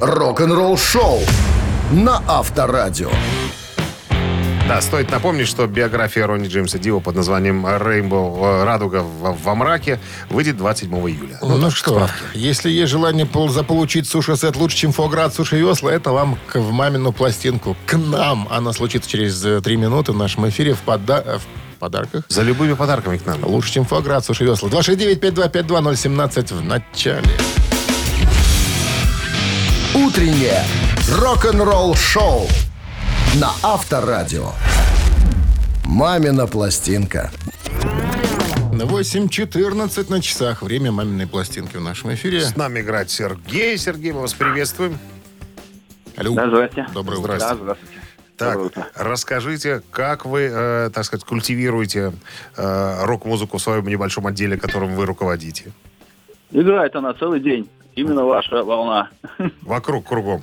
[0.00, 1.20] Рок-н-ролл шоу
[1.90, 3.10] на Авторадио.
[4.68, 8.64] Да, стоит напомнить, что биография Ронни Джеймса Дио под названием «Рейнбоу.
[8.64, 11.38] Радуга во, мраке» выйдет 27 июля.
[11.40, 12.16] Ну, так, что, справки.
[12.34, 16.72] если есть желание пол- заполучить суши-сет лучше, чем фуаград суши весла, это вам к- в
[16.72, 17.76] мамину пластинку.
[17.86, 18.48] К нам.
[18.50, 22.24] Она случится через э, три минуты в нашем эфире в, пода- э, в подарках.
[22.28, 23.44] За любыми подарками к нам.
[23.44, 24.68] Лучше, чем фуаград суши весла.
[24.68, 27.22] 269-5252-017 в начале.
[29.94, 30.64] Утреннее
[31.16, 32.48] рок-н-ролл шоу
[33.40, 34.52] на Авторадио.
[35.84, 37.30] Мамина пластинка.
[38.72, 40.62] 8.14 на часах.
[40.62, 42.40] Время маминой пластинки в нашем эфире.
[42.40, 43.76] С нами играет Сергей.
[43.76, 44.98] Сергей, мы вас приветствуем.
[46.16, 46.34] Алло.
[46.34, 46.86] Да, здрасте.
[46.94, 47.36] Доброе утро.
[47.36, 47.76] Здравствуйте.
[48.38, 48.74] Да, здравствуйте.
[48.74, 52.12] Так, расскажите, как вы, э, так сказать, культивируете
[52.56, 55.72] э, рок-музыку в своем небольшом отделе, которым вы руководите?
[56.52, 57.68] Играет она целый день.
[57.96, 59.10] Именно ваша волна.
[59.60, 60.42] Вокруг, кругом.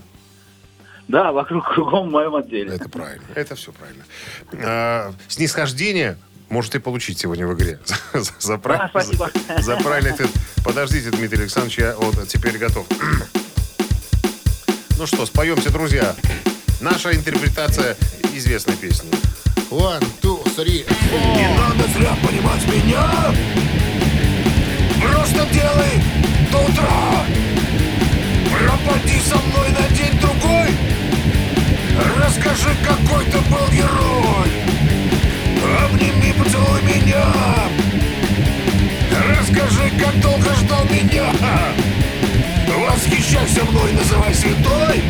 [1.08, 2.76] Да, вокруг кругом в моем отделе.
[2.76, 3.24] Это правильно.
[3.36, 5.14] Это все правильно.
[5.28, 6.18] Снисхождение
[6.50, 7.80] может и получить сегодня в игре.
[8.40, 10.30] За, А, правильный ответ.
[10.64, 12.86] Подождите, Дмитрий Александрович, я вот теперь готов.
[14.98, 16.16] Ну что, споемся, друзья.
[16.80, 17.98] Наша интерпретация
[18.34, 19.10] известной песни.
[19.72, 20.86] One, two, three.
[21.36, 23.34] Не надо зря понимать меня
[25.02, 26.04] Просто делай
[26.52, 27.26] до утра
[28.64, 30.70] Пропади со мной на день-другой
[32.18, 34.50] Расскажи, какой ты был герой.
[35.86, 37.24] Обними, поцелуй меня.
[39.30, 41.26] Расскажи, как долго ждал меня.
[42.76, 45.04] Восхищайся мной, называй святой.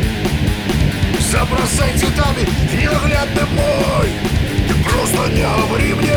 [1.30, 4.10] Забросай цветами ненаглядный мой.
[4.68, 6.16] Ты просто не говори мне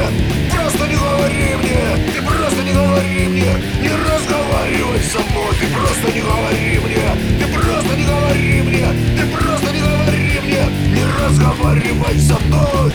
[0.54, 2.14] Просто не говори мне.
[2.14, 6.97] Ты просто не говори мне Не разговаривай со мной Ты просто не говори мне
[11.98, 12.92] разговаривай со мной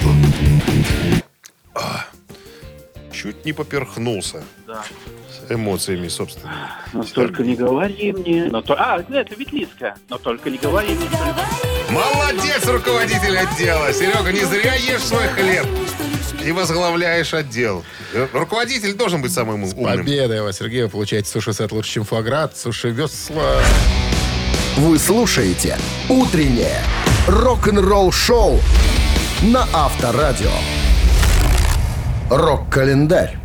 [3.13, 4.83] Чуть не поперхнулся Да.
[5.31, 6.57] с эмоциями собственными.
[6.93, 8.47] Но только не говори мне.
[8.47, 8.75] Но то...
[8.75, 9.97] А, это Ветлицкая.
[10.09, 11.09] Но только не говори мне.
[11.91, 13.93] Молодец, руководитель отдела.
[13.93, 15.67] Серега, не зря ешь свой хлеб.
[16.45, 17.85] И возглавляешь отдел.
[18.13, 19.99] Э, Руководитель должен быть самым умным.
[19.99, 20.83] Победа вас, Сергей.
[20.83, 22.57] Вы получаете суши-сет лучше, чем фуаград.
[22.57, 23.61] Суши весла.
[24.79, 26.81] Вы слушаете «Утреннее
[27.27, 28.61] рок-н-ролл шоу»
[29.43, 30.51] на Авторадио.
[32.31, 33.37] Рок-календарь.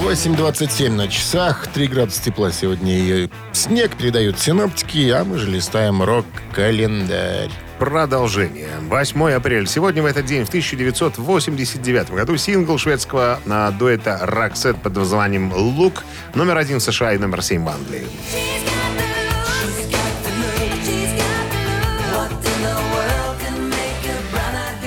[0.00, 2.92] 8.27 на часах, 3 градуса тепла сегодня.
[2.92, 7.50] И снег передают синоптики, а мы же листаем рок-календарь.
[7.78, 8.68] Продолжение.
[8.88, 9.66] 8 апреля.
[9.66, 16.04] Сегодня в этот день, в 1989 году, сингл шведского а, дуэта Roxette под названием «Лук»
[16.34, 18.06] номер один в США и номер 7 в Англии.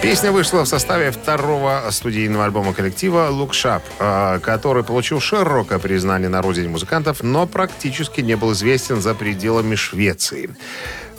[0.05, 3.31] Песня вышла в составе второго студийного альбома коллектива
[3.99, 9.73] э, который получил широкое признание на родине музыкантов, но практически не был известен за пределами
[9.73, 10.51] Швеции.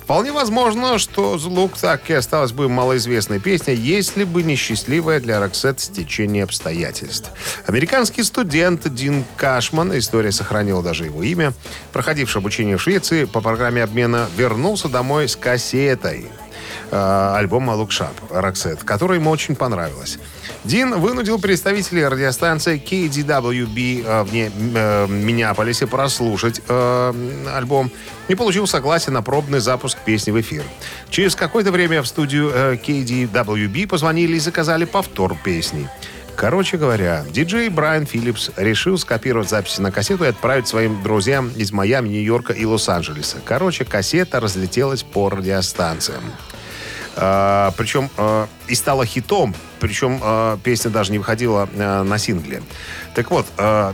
[0.00, 5.40] Вполне возможно, что «Звук» так и осталась бы малоизвестной песней, если бы не счастливое для
[5.40, 7.32] Роксет стечение обстоятельств.
[7.66, 11.54] Американский студент Дин Кашман, история сохранила даже его имя,
[11.92, 16.26] проходивший обучение в Швеции по программе обмена, вернулся домой с кассетой
[16.90, 20.18] альбома «Look Sharp» Roxette, который ему очень понравилось.
[20.64, 27.12] Дин вынудил представителей радиостанции KDWB э, в Не- э, Миннеаполисе прослушать э,
[27.54, 27.90] альбом
[28.28, 30.62] и получил согласие на пробный запуск песни в эфир.
[31.10, 35.88] Через какое-то время в студию э, KDWB позвонили и заказали повтор песни.
[36.36, 41.72] Короче говоря, диджей Брайан Филлипс решил скопировать записи на кассету и отправить своим друзьям из
[41.72, 43.38] Майами, Нью-Йорка и Лос-Анджелеса.
[43.42, 46.20] Короче, кассета разлетелась по радиостанциям.
[47.16, 52.62] А, причем а, и стала хитом, причем а, песня даже не выходила на сингле.
[53.14, 53.46] Так вот,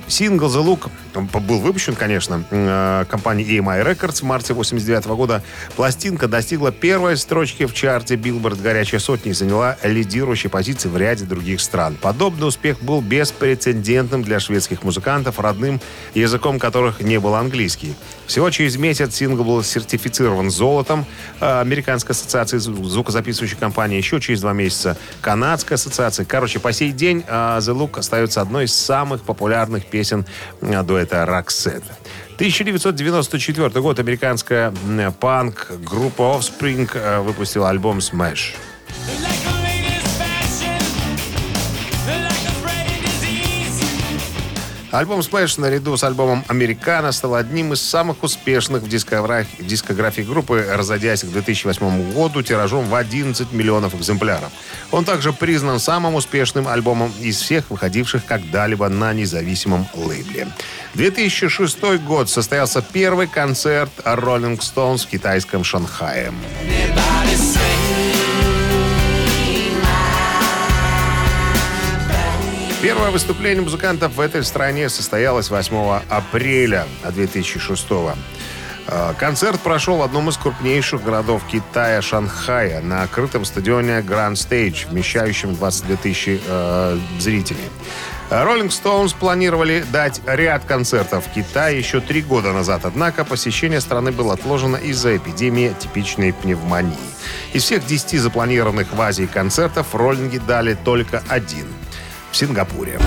[0.08, 5.42] сингл «The Look» был выпущен, конечно, а, компанией EMI Records в марте 89 года.
[5.76, 11.24] Пластинка достигла первой строчки в чарте Billboard «Горячая сотня» и заняла лидирующие позиции в ряде
[11.24, 11.96] других стран.
[12.00, 15.80] Подобный успех был беспрецедентным для шведских музыкантов, родным
[16.14, 17.94] языком которых не был английский.
[18.26, 21.04] Всего через месяц сингл был сертифицирован золотом
[21.40, 23.98] а, Американской ассоциации зву- звукозаписывающей компании.
[23.98, 26.24] Еще через два месяца Канадской ассоциации.
[26.24, 30.24] Короче, по сей день а, The Look остается одной из самых популярных песен
[30.60, 31.84] а, дуэта Roxette.
[32.36, 34.72] 1994 год американская
[35.20, 38.54] панк-группа Offspring а, выпустила альбом Smash.
[44.92, 50.66] Альбом Smash наряду с альбомом «Американо» стал одним из самых успешных в дискографии, дискографии группы,
[50.70, 54.52] разойдясь к 2008 году тиражом в 11 миллионов экземпляров.
[54.90, 60.48] Он также признан самым успешным альбомом из всех выходивших когда-либо на независимом лейбле.
[60.92, 66.34] 2006 год состоялся первый концерт Rolling Stones в китайском Шанхае.
[72.82, 77.88] Первое выступление музыкантов в этой стране состоялось 8 апреля 2006
[78.86, 84.88] Э, Концерт прошел в одном из крупнейших городов Китая, Шанхая, на открытом стадионе Grand Stage,
[84.90, 87.70] вмещающем 22 тысячи э, зрителей.
[88.30, 94.10] Роллинг Stones планировали дать ряд концертов в Китае еще три года назад, однако посещение страны
[94.10, 96.96] было отложено из-за эпидемии типичной пневмонии.
[97.52, 101.66] Из всех 10 запланированных в Азии концертов роллинги дали только один
[102.32, 102.98] в Сингапуре.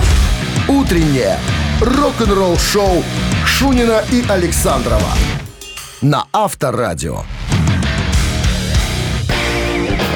[0.68, 1.38] Утреннее
[1.80, 3.04] рок-н-ролл-шоу
[3.44, 5.12] Шунина и Александрова
[6.00, 7.22] на Авторадио.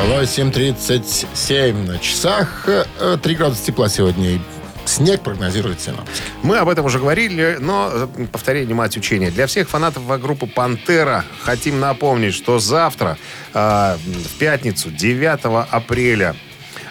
[0.06, 2.66] 8.37 на часах.
[2.66, 4.40] Э, 3 градуса тепла сегодня.
[4.84, 6.22] Снег прогнозирует синоптики.
[6.42, 9.30] Мы об этом уже говорили, но э, повторение мать учения.
[9.30, 13.18] Для всех фанатов группы «Пантера» хотим напомнить, что завтра,
[13.54, 16.34] э, в пятницу, 9 апреля,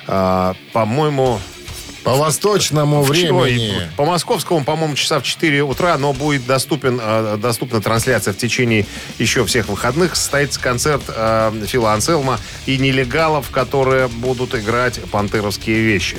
[0.07, 1.39] э, по-моему,
[2.03, 3.89] По восточному времени.
[3.97, 8.85] по московскому, по-моему, часа в 4 утра, но будет доступен, э, доступна трансляция в течение
[9.17, 10.15] еще всех выходных.
[10.15, 16.17] Состоится концерт э, Фила Анселма и нелегалов, которые будут играть пантеровские вещи.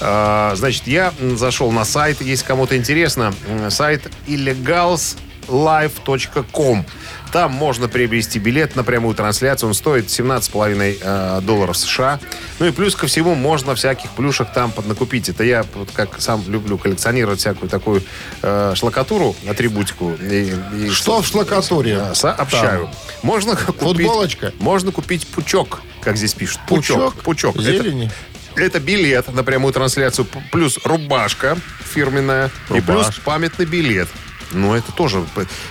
[0.00, 3.32] Э, значит, я зашел на сайт, если кому-то интересно,
[3.70, 6.84] сайт illegalslive.com.
[7.34, 9.70] Там можно приобрести билет на прямую трансляцию.
[9.70, 12.20] Он стоит 17,5 э, долларов США.
[12.60, 15.28] Ну и плюс ко всему можно всяких плюшек там поднакупить.
[15.28, 18.04] Это я вот как сам люблю коллекционировать всякую такую
[18.42, 20.12] э, шлакатуру, атрибутику.
[20.12, 21.98] И, и Что в шлакатуре?
[22.00, 22.88] э, сообщаю.
[23.24, 23.80] Можно купить...
[24.06, 24.52] Футболочка?
[24.60, 26.60] Можно купить пучок, как здесь пишут.
[26.68, 27.14] Пучок.
[27.14, 27.22] Пучок?
[27.24, 27.56] Пучок.
[27.56, 28.12] Это- Зелени?
[28.54, 34.08] это билет на прямую трансляцию, плюс рубашка фирменная, и плюс памятный билет.
[34.52, 35.24] Ну, это тоже...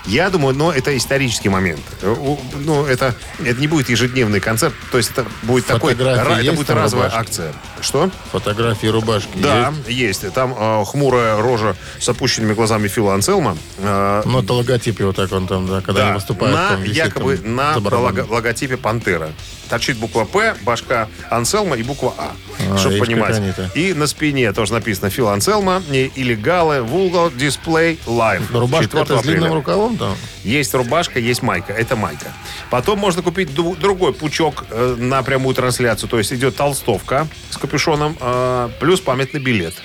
[0.05, 1.81] Я думаю, но это исторический момент.
[2.01, 2.15] Э,
[2.55, 4.73] Ну, это, это не будет ежедневный концерт.
[4.91, 5.93] То есть это будет такой...
[5.93, 7.29] Это будет разовая рубашки?
[7.29, 7.53] акция.
[7.81, 8.09] Что?
[8.31, 10.23] Фотографии рубашки Да, есть?
[10.23, 10.33] есть.
[10.33, 13.57] Там э, хмурая рожа с опущенными глазами Фила Анселма.
[13.79, 16.55] Э, Ну, это логотип его так он там, да, когда да, они выступают.
[16.55, 19.29] на, там висит якобы там на лого- логотипе Пантера.
[19.69, 22.31] Торчит буква П, башка Анселма и буква А.
[22.71, 23.41] А, чтобы понимать.
[23.75, 28.51] И на спине тоже написано Фил Анселма и Иллегалы Вулгал Дисплей Лайв.
[28.63, 30.15] Рубашка это с длинным рукавом там?
[30.43, 31.73] Есть рубашка, есть майка.
[31.73, 32.33] Это майка.
[32.69, 36.09] Потом можно купить другой пучок э, на прямую трансляцию.
[36.09, 39.75] То есть идет толстовка с капюшоном э, плюс памятный билет.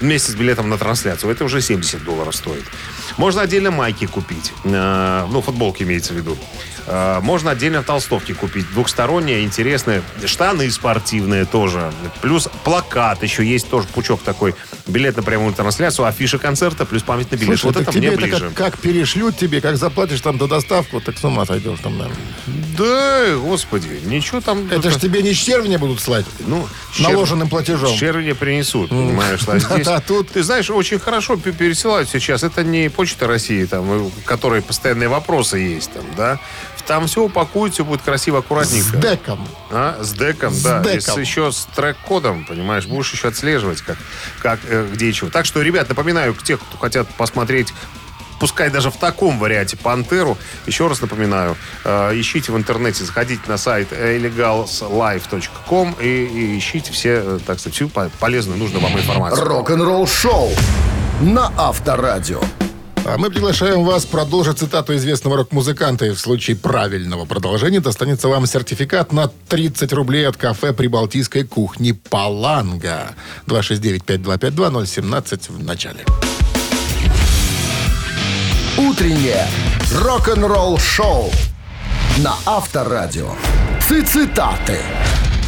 [0.00, 1.30] Вместе с билетом на трансляцию.
[1.30, 2.64] Это уже 70 долларов стоит.
[3.16, 4.52] Можно отдельно майки купить.
[4.64, 6.36] Э, ну, футболки имеется в виду.
[6.86, 8.70] Э, можно отдельно толстовки купить.
[8.72, 10.02] Двухсторонние, интересные.
[10.24, 11.92] Штаны спортивные тоже.
[12.22, 14.54] Плюс плакат еще есть тоже пучок такой.
[14.86, 17.60] Билет на прямую трансляцию, афиша концерта, плюс памятный билет.
[17.60, 18.50] Слушай, вот это тебе мне это ближе.
[18.54, 22.18] как, как перешлют тебе, как заплатишь там до доставку, так с ума сойдешь там, наверное.
[22.76, 24.68] Да, господи, ничего там...
[24.70, 26.66] Это ж тебе не червня будут слать ну,
[26.98, 27.94] наложенным платежом.
[27.96, 29.86] Черви принесут, понимаешь, а здесь...
[29.90, 32.42] А тут- Ты знаешь, очень хорошо пе- пересылают сейчас.
[32.42, 36.38] Это не Почта России, там, у которой постоянные вопросы есть, там, да.
[36.86, 38.96] Там все упакуют, все будет красиво, С аккуратненько.
[38.98, 39.48] деком.
[39.70, 40.80] А, с деком, С да.
[40.82, 41.14] И деком.
[41.14, 43.96] с- еще с трек-кодом, понимаешь, будешь еще отслеживать, как,
[44.42, 45.30] как э, где и чего.
[45.30, 47.72] Так что, ребят, напоминаю, тех, кто хотят посмотреть
[48.38, 50.36] пускай даже в таком варианте «Пантеру»,
[50.66, 57.22] еще раз напоминаю, э, ищите в интернете, заходите на сайт illegalslive.com и, и ищите все,
[57.24, 59.42] э, так сказать, всю по- полезную, нужную вам информацию.
[59.46, 60.50] Рок-н-ролл шоу
[61.22, 62.40] на Авторадио.
[63.12, 66.06] А мы приглашаем вас продолжить цитату известного рок-музыканта.
[66.06, 71.90] И в случае правильного продолжения достанется вам сертификат на 30 рублей от кафе Прибалтийской кухни
[71.90, 73.16] «Паланга».
[73.48, 76.04] 269-5252-017 в начале.
[78.78, 79.48] Утреннее
[79.92, 81.32] рок-н-ролл шоу
[82.18, 83.32] на Авторадио.
[83.88, 84.78] Цитаты.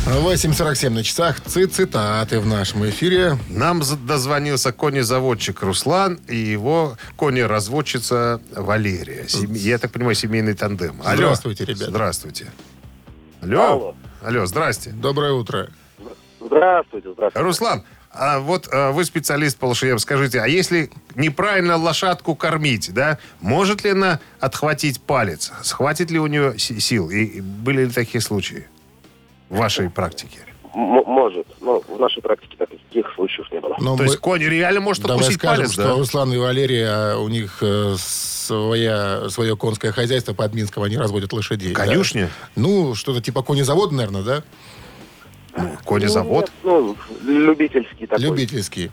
[0.06, 1.40] 8.47 на часах.
[1.40, 3.38] Ци- Цитаты в нашем эфире.
[3.48, 9.28] Нам дозвонился конезаводчик Руслан и его конеразводчица Валерия.
[9.28, 11.00] Сем- Я так понимаю, семейный тандем.
[11.04, 11.16] Алло.
[11.16, 11.90] Здравствуйте, ребята.
[11.90, 12.46] Здравствуйте.
[13.42, 13.62] Алло.
[13.62, 13.94] Алло.
[14.22, 14.90] Алло, здрасте.
[14.90, 15.68] Доброе утро.
[16.44, 17.44] Здравствуйте, здравствуйте.
[17.46, 20.00] Руслан, а вот а, вы специалист по лошадям.
[20.00, 25.52] Скажите, а если неправильно лошадку кормить, да, может ли она отхватить палец?
[25.62, 27.08] Схватит ли у нее си- сил?
[27.10, 28.66] И были ли такие случаи
[29.52, 30.38] в вашей практике?
[30.74, 33.76] М- может, но в нашей практике таких случаев не было.
[33.78, 35.94] Но То мы- есть конь реально может Давай откусить скажем, палец, что да?
[35.96, 41.74] Руслан и Валерия, у них э, своя, свое конское хозяйство под Минском, они разводят лошадей.
[41.74, 41.84] да?
[41.84, 42.30] Конюшня?
[42.56, 44.42] Ну, что-то типа конезавод, наверное, да?
[45.86, 46.50] Конезавод?
[46.62, 48.24] Ну, любительский такой.
[48.24, 48.90] Любительский.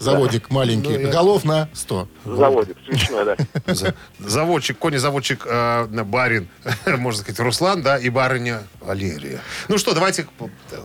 [0.00, 0.88] Заводик маленький.
[0.96, 2.08] Ну, я- Голов на 100.
[2.24, 3.36] Заводик, свечной, да.
[3.74, 6.48] За- Заводчик, конезаводчик, э, барин,
[6.86, 9.40] можно сказать, Руслан, да, и барыня Валерия.
[9.68, 10.26] Ну что, давайте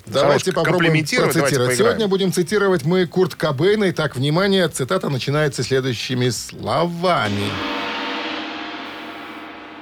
[0.05, 1.77] Давайте хорош- попробуем процитировать.
[1.77, 3.89] Сегодня будем цитировать мы Курт Кобейна.
[3.91, 7.49] Итак, внимание, цитата начинается следующими словами.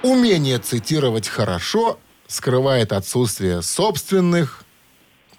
[0.04, 4.64] Умение цитировать хорошо скрывает отсутствие собственных...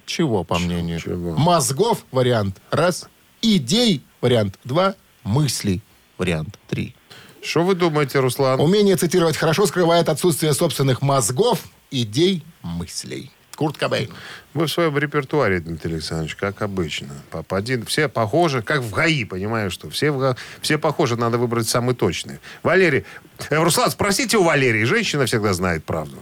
[0.07, 1.01] Чего, по мнению?
[1.01, 1.35] чего?
[1.37, 3.09] Мозгов, вариант раз.
[3.47, 4.95] Идей, вариант два.
[5.23, 5.83] Мыслей,
[6.17, 6.97] вариант три.
[7.43, 8.59] Что вы думаете, Руслан?
[8.59, 13.31] Умение цитировать хорошо скрывает отсутствие собственных мозгов, идей, мыслей.
[13.55, 14.09] Курт Кобейн.
[14.55, 17.17] Вы в своем репертуаре, Дмитрий Александрович, как обычно.
[17.31, 21.37] По, по один, все похожи, как в ГАИ, понимаешь, что все, в все похожи, надо
[21.37, 22.39] выбрать самый точный.
[22.63, 23.05] Валерий,
[23.51, 26.17] э, Руслан, спросите у Валерии, женщина всегда знает правду.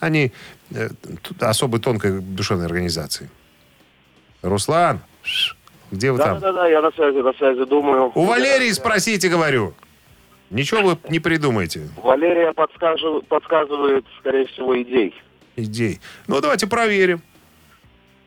[0.00, 0.32] Они
[0.70, 0.90] э,
[1.38, 3.30] особой тонкой душевной организации.
[4.42, 5.00] Руслан,
[5.90, 6.40] где вы там?
[6.40, 8.12] Да-да-да, я на связи, на связи думаю.
[8.14, 9.74] У Валерии спросите, говорю.
[10.50, 11.88] Ничего вы не придумаете.
[12.02, 15.14] Валерия подскажу- подсказывает, скорее всего, идей.
[15.56, 16.00] Идей.
[16.28, 17.20] Ну, давайте проверим.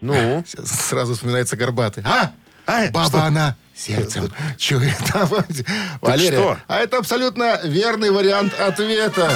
[0.02, 2.04] Ну, Сейчас сразу вспоминается горбатый.
[2.06, 2.32] А?
[2.66, 3.24] А, Баба что?
[3.24, 4.94] она сердцем чует.
[6.02, 6.58] Валерия, что?
[6.68, 9.30] а это абсолютно верный вариант ответа.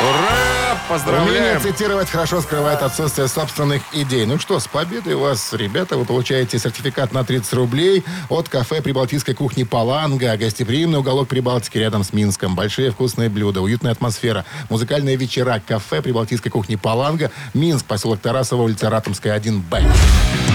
[0.00, 0.58] Ура!
[0.88, 1.60] Умение Поздравляем!
[1.60, 4.24] цитировать хорошо скрывает отсутствие собственных идей.
[4.24, 5.98] Ну что, с победой вас, ребята.
[5.98, 10.36] Вы получаете сертификат на 30 рублей от кафе Прибалтийской кухни «Паланга».
[10.36, 12.54] Гостеприимный уголок Прибалтики рядом с Минском.
[12.54, 14.46] Большие вкусные блюда, уютная атмосфера.
[14.70, 15.60] Музыкальные вечера.
[15.66, 17.30] Кафе Прибалтийской кухни «Паланга».
[17.52, 19.84] Минск, поселок Тарасово, улица Ратомская, 1Б.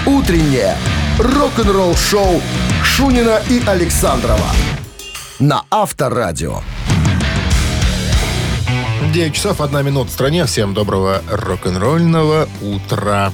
[0.06, 0.76] Утреннее
[1.18, 2.42] рок-н-ролл шоу
[2.82, 4.50] Шунина и Александрова
[5.38, 6.60] на Авторадио.
[9.14, 10.44] 9 часов 1 минута в стране.
[10.44, 13.32] Всем доброго рок-н-ролльного утра.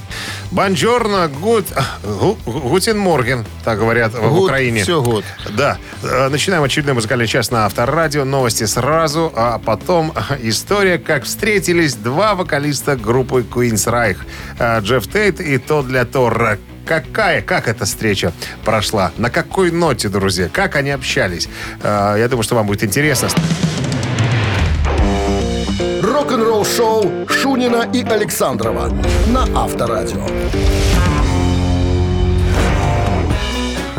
[0.51, 1.65] Buongiorno, good,
[2.03, 4.83] gu- guten Morgen, так говорят в Good, Украине.
[4.83, 5.25] всё good.
[5.57, 5.79] Да.
[6.03, 8.25] Э, Начинаем очередной музыкальный час на Авторадио.
[8.25, 14.17] Новости сразу, а потом э, история, как встретились два вокалиста группы Queensrÿche.
[14.59, 16.59] Э, Джефф Тейт и Тодд Ла Торре.
[16.85, 18.33] Какая, как эта встреча
[18.65, 19.11] прошла?
[19.17, 20.47] На какой ноте, друзья?
[20.53, 21.49] Как они общались?
[21.81, 23.29] Э, Я думаю, что вам будет интересно.
[26.31, 28.87] Рок-н-ролл шоу Шунина и Александрова
[29.27, 30.25] на Авторадио.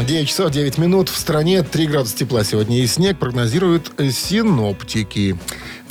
[0.02, 1.62] 9 часов 9 минут в стране.
[1.62, 5.36] 3 градуса тепла сегодня и снег прогнозируют синоптики.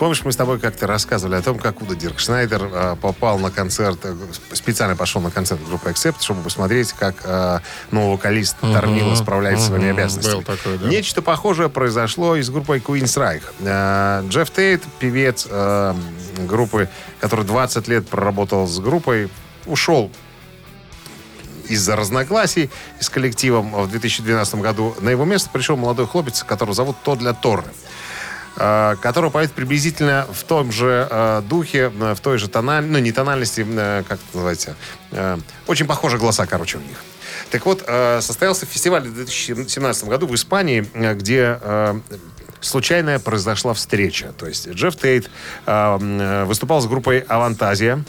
[0.02, 3.52] Помнишь, мы с тобой как-то рассказывали о том, как Уда Дирк Шнайдер э, попал на
[3.52, 4.16] концерт, э,
[4.52, 7.60] специально пошел на концерт группы Accept, чтобы посмотреть, как э,
[7.92, 10.38] новый вокалист Тормила справляется с своими обязанностями.
[10.38, 10.88] Был такой, да.
[10.88, 13.44] Нечто похожее произошло и с группой Queen's Reich.
[13.60, 15.94] Э, Джефф Тейт, певец э,
[16.48, 16.90] группы,
[17.20, 19.30] который 20 лет проработал с группой,
[19.68, 20.10] ушел
[21.70, 24.96] из-за разногласий с коллективом в 2012 году.
[25.00, 27.68] На его место пришел молодой хлопец, которого зовут Тодля Торре
[28.56, 33.12] который поет приблизительно в том же э, духе, э, в той же тональности, ну, не
[33.12, 34.76] тональности, э, как это называется,
[35.12, 35.38] э,
[35.68, 36.98] очень похожи голоса, короче, у них.
[37.50, 42.00] Так вот, э, состоялся фестиваль в 2017 году в Испании, э, где э,
[42.62, 44.34] случайная произошла встреча.
[44.38, 45.30] То есть Джефф Тейт
[45.66, 48.04] э, э, выступал с группой «Авантазия»,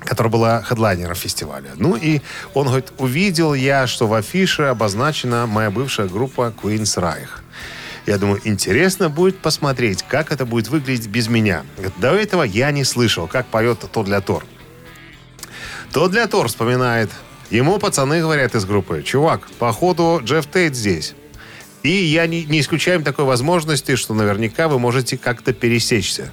[0.00, 1.70] которая была хедлайнером фестиваля.
[1.76, 2.20] Ну и
[2.54, 7.28] он говорит, увидел я, что в афише обозначена моя бывшая группа Queen's Reich.
[8.08, 11.66] Я думаю, интересно будет посмотреть, как это будет выглядеть без меня.
[11.98, 14.46] До этого я не слышал, как поет то для Тор.
[15.92, 17.10] То для Тор вспоминает.
[17.50, 21.14] Ему пацаны говорят из группы, чувак, походу Джефф Тейт здесь.
[21.82, 26.32] И я не, не исключаем такой возможности, что наверняка вы можете как-то пересечься.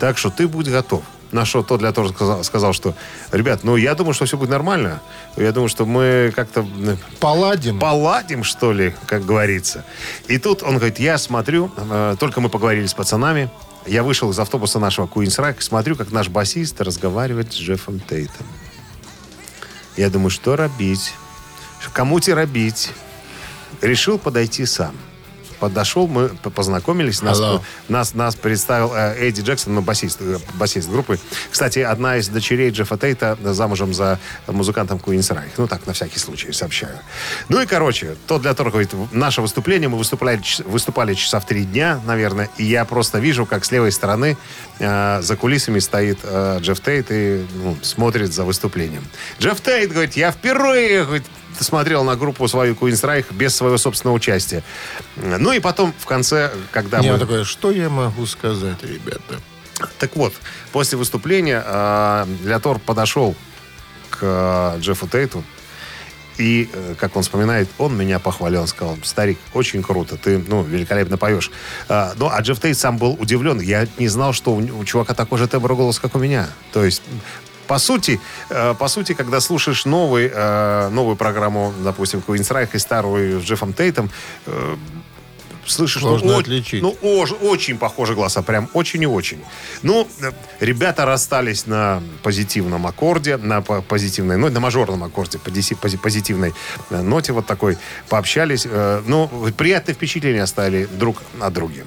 [0.00, 1.04] Так что ты будь готов.
[1.32, 2.94] На что тот для Тор сказал, сказал, что,
[3.32, 5.00] ребят, ну я думаю, что все будет нормально.
[5.36, 7.78] Я думаю, что мы как-то м, Паладин.
[7.78, 9.84] поладим, что ли, как говорится.
[10.28, 13.50] И тут он говорит, я смотрю, э, только мы поговорили с пацанами,
[13.86, 18.46] я вышел из автобуса нашего Queen's Rock, смотрю, как наш басист разговаривает с Джеффом Тейтом.
[19.96, 21.14] Я думаю, что робить?
[21.92, 22.90] Кому тебе робить?
[23.80, 24.94] Решил подойти сам.
[25.62, 27.40] Подошел, мы познакомились, нас,
[27.88, 31.20] нас, нас представил э, Эдди Джексон, ну, басист, э, басист группы.
[31.52, 35.52] Кстати, одна из дочерей Джеффа Тейта замужем за музыкантом Queen's Reich.
[35.58, 36.98] Ну, так, на всякий случай сообщаю.
[37.48, 41.62] Ну и, короче, тот для Тора говорит, наше выступление, мы выступали, выступали часа в три
[41.62, 44.36] дня, наверное, и я просто вижу, как с левой стороны
[44.80, 49.04] э, за кулисами стоит э, Джефф Тейт и ну, смотрит за выступлением.
[49.38, 51.24] Джефф Тейт говорит, я впервые говорит,
[51.60, 54.62] смотрел на группу свою Queen's Reich без своего собственного участия.
[55.16, 57.14] Ну и потом в конце, когда Не, мы...
[57.14, 59.40] он такой, что я могу сказать, ребята?
[59.98, 60.34] Так вот,
[60.72, 63.34] после выступления э, Леотор подошел
[64.10, 65.44] к э, Джеффу Тейту,
[66.38, 68.62] и, э, как он вспоминает, он меня похвалил.
[68.62, 71.50] Он сказал, старик, очень круто, ты, ну, великолепно поешь.
[71.88, 73.60] А, ну, а Джефф Тейт сам был удивлен.
[73.60, 76.48] Я не знал, что у, у чувака такой же тембр голос, как у меня.
[76.72, 77.02] То есть...
[77.68, 82.78] По сути, э, по сути, когда слушаешь новый, э, новую программу, допустим, Queen's Reich и
[82.78, 84.10] старую с Джеффом Тейтом,
[84.46, 84.76] э,
[85.66, 86.82] слышишь, Сложно ну, о- отличить.
[86.82, 89.40] ну, ож- очень похожи голоса, прям очень и очень.
[89.82, 95.76] Ну, э, ребята расстались на позитивном аккорде, на по- позитивной, ну, на мажорном аккорде, пози-
[95.80, 96.52] пози- позитивной
[96.90, 98.66] э, ноте вот такой, пообщались.
[98.68, 101.84] э, Ну, приятные впечатления оставили друг о друге.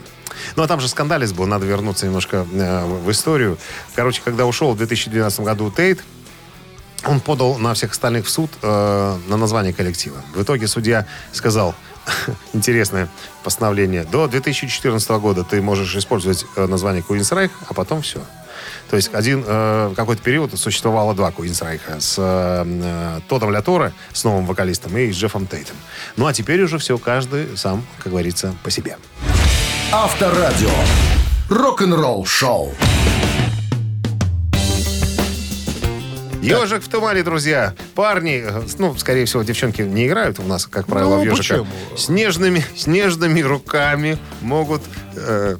[0.56, 3.58] Ну, а там же скандалец был, надо вернуться немножко э, в в историю.
[3.96, 6.04] Короче, когда ушел в 2012 году Тейт,
[7.06, 10.22] он подал на всех остальных в суд э, на название коллектива.
[10.34, 11.76] В итоге судья сказал,
[12.54, 13.10] интересное
[13.44, 18.22] постановление, до 2014 года ты можешь использовать э, название Reich, а потом все.
[18.90, 24.24] То есть один э, какой-то период существовало два Reich с э, э, Тодом Ляторе, с
[24.24, 25.76] новым вокалистом, и с Джеффом Тейтом.
[26.18, 28.98] Ну а теперь уже все, каждый сам, как говорится, по себе.
[29.92, 30.70] Авторадио.
[31.50, 32.74] Рок-н-ролл шоу.
[36.46, 37.74] Ежик в тумане, друзья.
[37.96, 38.44] Парни,
[38.78, 41.38] ну, скорее всего, девчонки не играют у нас, как правило, Ну, в ежика.
[41.38, 41.68] почему?
[41.98, 44.82] С нежными, с нежными руками могут...
[45.16, 45.58] э,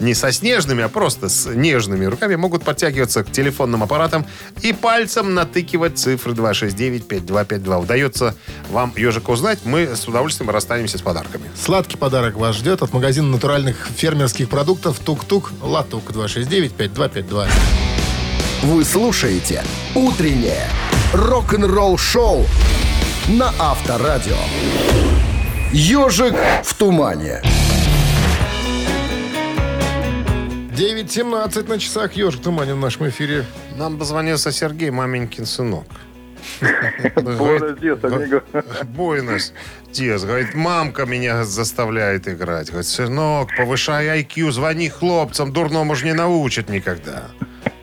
[0.00, 4.26] не со снежными, а просто с нежными руками могут подтягиваться к телефонным аппаратам
[4.60, 7.76] и пальцем натыкивать цифры 269-5252.
[7.82, 8.34] Удается
[8.70, 11.44] вам, ежик, узнать, мы с удовольствием расстанемся с подарками.
[11.56, 17.48] Сладкий подарок вас ждет от магазина натуральных фермерских продуктов «Тук-Тук» Латук 269-5252.
[18.62, 19.62] Вы слушаете
[19.94, 20.68] «Утреннее
[21.12, 22.46] рок-н-ролл-шоу»
[23.28, 24.36] на Авторадио.
[25.72, 27.42] «Ежик в тумане».
[30.74, 32.14] 9.17 на часах.
[32.14, 33.44] Ежик Туманин в нашем эфире.
[33.76, 35.86] Нам дозвонился Сергей, маменькин сынок.
[38.84, 39.52] Буэнос
[39.92, 40.24] Диас.
[40.24, 42.68] Говорит, мамка меня заставляет играть.
[42.70, 47.30] Говорит, сынок, повышай IQ, звони хлопцам, дурному же не научат никогда.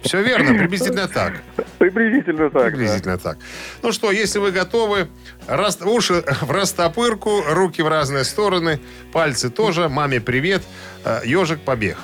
[0.01, 1.41] Все верно, приблизительно так.
[1.77, 2.63] Приблизительно так.
[2.63, 2.69] да.
[2.69, 3.37] Приблизительно так.
[3.83, 5.07] Ну что, если вы готовы,
[5.47, 8.79] рас- уши в растопырку, руки в разные стороны,
[9.13, 10.63] пальцы тоже, маме привет,
[11.05, 11.97] э, ежик побег.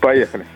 [0.00, 0.46] Поехали.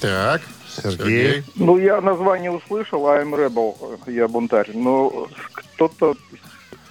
[0.00, 0.42] Так,
[0.82, 1.44] Сергей.
[1.56, 4.70] Ну, я название услышал, I'm Rebel, я бунтарь.
[4.74, 6.14] Но кто-то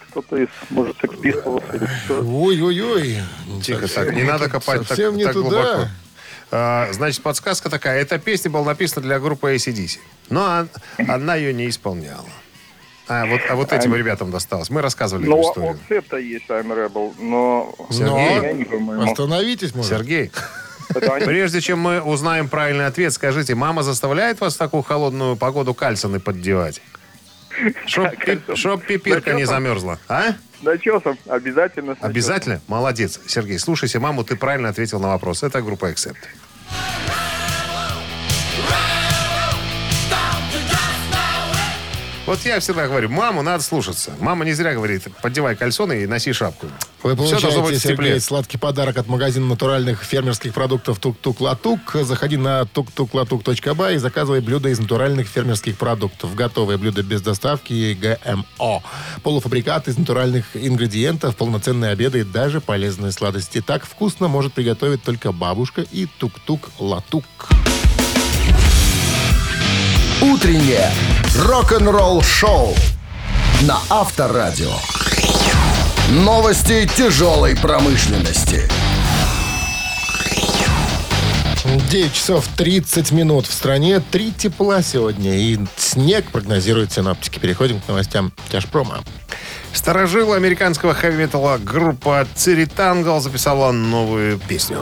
[0.10, 3.18] кто-то из, может, кто Ой-ой-ой.
[3.62, 5.50] Тихо так, не надо копать так, не так туда.
[5.50, 5.88] глубоко.
[6.50, 8.02] А, значит, подсказка такая.
[8.02, 10.00] Эта песня была написана для группы ACDC.
[10.30, 10.70] Но он-
[11.10, 12.26] она ее не исполняла.
[13.10, 14.70] А вот, а вот этим ребятам досталось.
[14.70, 15.72] Мы рассказывали эту Ну, историю.
[15.72, 17.74] от Септа есть I'm Rebel, но...
[17.90, 18.42] Сергей?
[18.42, 19.04] Я не по-моему.
[19.12, 19.92] Остановитесь, может.
[19.92, 20.42] Сергей, Это
[20.96, 25.74] они- прежде чем мы узнаем правильный ответ, скажите, мама заставляет вас в такую холодную погоду
[25.74, 26.82] кальсоны поддевать?
[27.86, 29.98] Чтоб, пи- чтоб пипирка не замерзла.
[30.08, 30.34] А?
[30.62, 31.96] Начесом, обязательно.
[32.02, 32.62] Обязательно?
[32.68, 33.20] Молодец.
[33.28, 35.44] Сергей, слушайся маму, ты правильно ответил на вопрос.
[35.44, 36.16] Это группа Accept.
[42.28, 44.12] Вот я всегда говорю, маму надо слушаться.
[44.20, 46.68] Мама не зря говорит, поддевай кальсоны и носи шапку.
[47.02, 47.80] Вы получаете.
[47.80, 51.80] Сергей, сладкий подарок от магазина натуральных фермерских продуктов «Тук-тук-латук».
[52.02, 56.36] Заходи на тук-тук-латук.бай и заказывай блюда из натуральных фермерских продуктов.
[56.36, 58.84] Готовые блюда без доставки и ГМО.
[59.24, 63.62] Полуфабрикаты из натуральных ингредиентов, полноценные обеды и даже полезные сладости.
[63.62, 67.24] Так вкусно может приготовить только бабушка и тук-тук-латук.
[70.22, 70.90] Утреннее
[71.46, 72.74] рок-н-ролл-шоу
[73.62, 74.72] на Авторадио.
[76.10, 78.68] Новости тяжелой промышленности.
[81.92, 84.00] 9 часов 30 минут в стране.
[84.00, 85.38] Три тепла сегодня.
[85.38, 87.38] И снег прогнозируют синоптики.
[87.38, 89.04] Переходим к новостям тяжпрома.
[89.72, 94.80] Старожилы американского хэви-металла группа Cirith Ungol записала новую песню.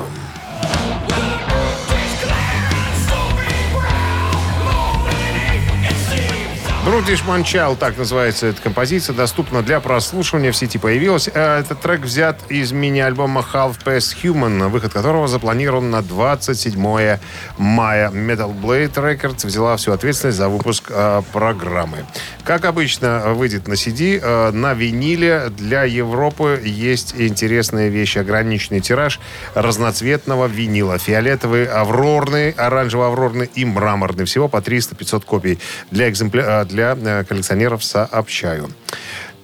[6.96, 11.28] Брудиш Манчал, так называется эта композиция, доступна для прослушивания в сети появилась.
[11.28, 17.20] Э, Этот трек взят из мини-альбома Half Past Human, выход которого запланирован на 27 мая.
[17.58, 22.06] Metal Blade Records взяла всю ответственность за выпуск э, программы.
[22.46, 24.18] Как обычно, выйдет на CD.
[24.24, 28.20] э, на виниле для Европы есть интересные вещи.
[28.20, 29.20] Ограниченный тираж
[29.54, 30.98] разноцветного винила.
[30.98, 34.24] Фиолетовый, аврорный, оранжево-аврорный и мраморный.
[34.24, 35.60] Всего по 300-500 копий.
[35.92, 36.62] Для, экземпля...
[36.62, 38.70] э, для э, коллекционеров сообщаю.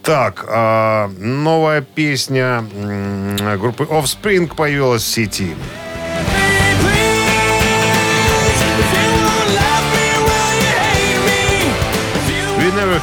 [0.04, 2.64] Так, а, новая песня
[3.60, 5.56] группы Offspring появилась в сети.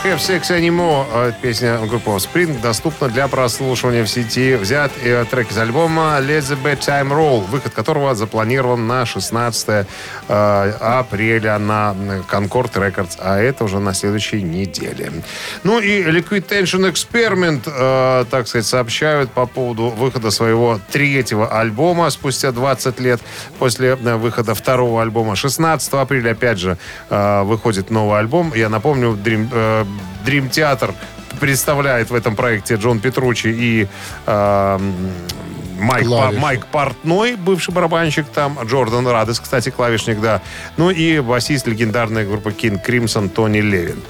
[0.05, 1.07] Have Sex Anymore.
[1.12, 4.55] э, Песня группы Offspring доступна для прослушивания в сети.
[4.55, 9.84] Взят э, трек из альбома Let Bad Time Roll, выход которого запланирован на 16 э,
[10.80, 11.96] апреля на
[12.30, 15.11] Concord Records, а это уже на следующей неделе.
[15.64, 22.09] Ну и Liquid Tension Experiment, э, так сказать, сообщают по поводу выхода своего третьего альбома
[22.11, 23.20] спустя 20 лет
[23.59, 25.34] после э, выхода второго альбома.
[25.34, 26.78] 16 апреля, опять же,
[27.11, 28.53] выходит новый альбом.
[28.55, 29.84] Я напомню, Dream, э,
[30.24, 30.95] Dream Theater
[31.41, 33.89] представляет в этом проекте Джон Петручи и
[34.26, 34.78] э,
[35.79, 36.33] Майк, Па-.
[36.33, 40.43] Майк Портной, бывший барабанщик там, Джордан Радес, кстати, клавишник, да.
[40.76, 44.03] Ну и басист легендарной группы King Crimson Тони Левин.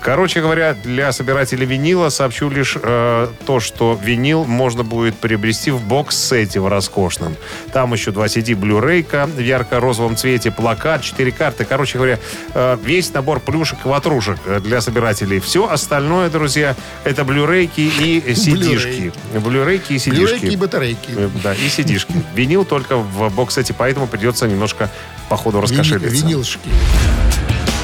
[0.00, 5.82] Короче говоря, для собирателей винила сообщу лишь э, то, что винил можно будет приобрести в
[5.82, 7.36] бокс-сете в роскошном.
[7.72, 11.64] Там еще два CD Blu-ray в ярко-розовом цвете, плакат, четыре карты.
[11.64, 12.18] Короче говоря,
[12.54, 15.40] э, весь набор плюшек и ватрушек для собирателей.
[15.40, 19.12] Все остальное, друзья, это Blu-рayки и CD-шки.
[19.34, 20.10] Blu-рayки и CD-шки.
[20.10, 21.09] Блюрейки и батарейки.
[21.16, 22.12] Э, Да, и сидишки.
[22.34, 24.90] Винил только в боксете, поэтому придется немножко
[25.28, 26.08] по ходу раскошелиться.
[26.24, 26.68] Винилшки.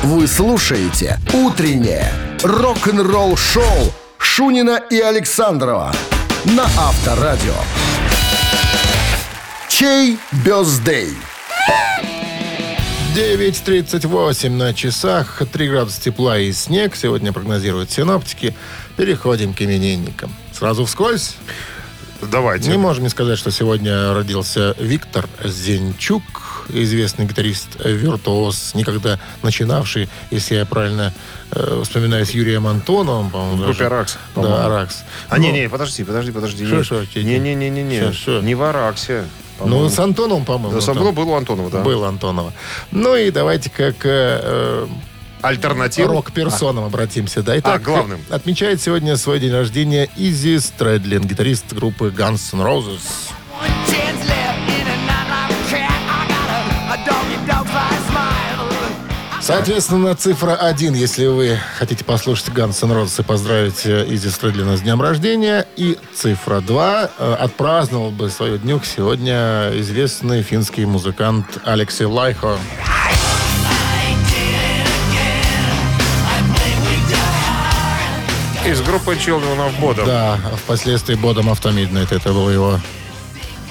[0.02, 2.12] Вы слушаете «Утреннее
[2.42, 5.92] рок-н-ролл-шоу» Шунина и Александрова
[6.44, 7.54] на Авторадио.
[9.68, 11.14] Чей бездей?
[13.14, 16.94] 9.38 на часах, 3 градуса тепла и снег.
[16.94, 18.54] Сегодня прогнозируют синоптики.
[18.96, 20.30] Переходим к именинникам.
[20.52, 21.36] Сразу вскользь.
[22.22, 22.70] Давайте.
[22.70, 30.66] Не можем не сказать, что сегодня родился Виктор Зенчук, известный гитарист-виртуоз, никогда начинавший, если я
[30.66, 31.12] правильно
[31.52, 33.56] э, вспоминаю, с Юрием Антоновым, по-моему.
[33.56, 33.86] В группе даже.
[33.86, 34.18] «Аракс».
[34.34, 35.02] Да, Аракс.
[35.28, 36.66] А, Ну, не-не, подожди, подожди, подожди.
[36.66, 38.00] Шо, не- шо, че- Не-не-не-не-не.
[38.00, 38.40] Шо, шо?
[38.40, 39.24] Не в Араксе.
[39.64, 40.78] Ну, с Антоновым, по-моему.
[40.78, 41.82] Да, там Сабло был у Антонова, да.
[41.82, 42.52] Был Антонова.
[42.90, 44.86] Ну и давайте как э,
[45.42, 46.08] Альтернатива.
[46.08, 47.42] рок-персонам обратимся.
[47.42, 48.20] Да, Итак, А, главным.
[48.30, 53.02] Отмечает сегодня свой день рождения Изи Стрэдлин, гитарист группы Guns N' Roses.
[59.40, 64.76] Соответственно, цифра 1, если вы хотите послушать Guns N' Roses и поздравить э, Изи Стрэдлина
[64.76, 65.64] с днем рождения.
[65.76, 72.58] И цифра 2, э, отпраздновал бы свою днюх сегодня известный финский музыкант Алекси Лайхо.
[78.76, 80.04] Из группы Children of Bodom.
[80.04, 82.12] Да, впоследствии Бодом Автомиднайт.
[82.12, 82.78] Это был его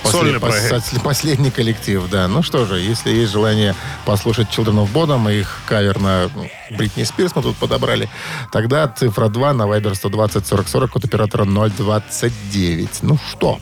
[0.03, 0.73] Сольный пос- проект.
[0.73, 2.27] пос- последний коллектив, да.
[2.27, 3.75] Ну что же, если есть желание
[4.05, 6.27] послушать Children of Bodom и их кавер на
[6.71, 8.09] Бритни Спирс мы тут подобрали,
[8.51, 12.89] тогда цифра 2 на Viber 120 40 40 от оператора 029.
[13.03, 13.59] Ну что,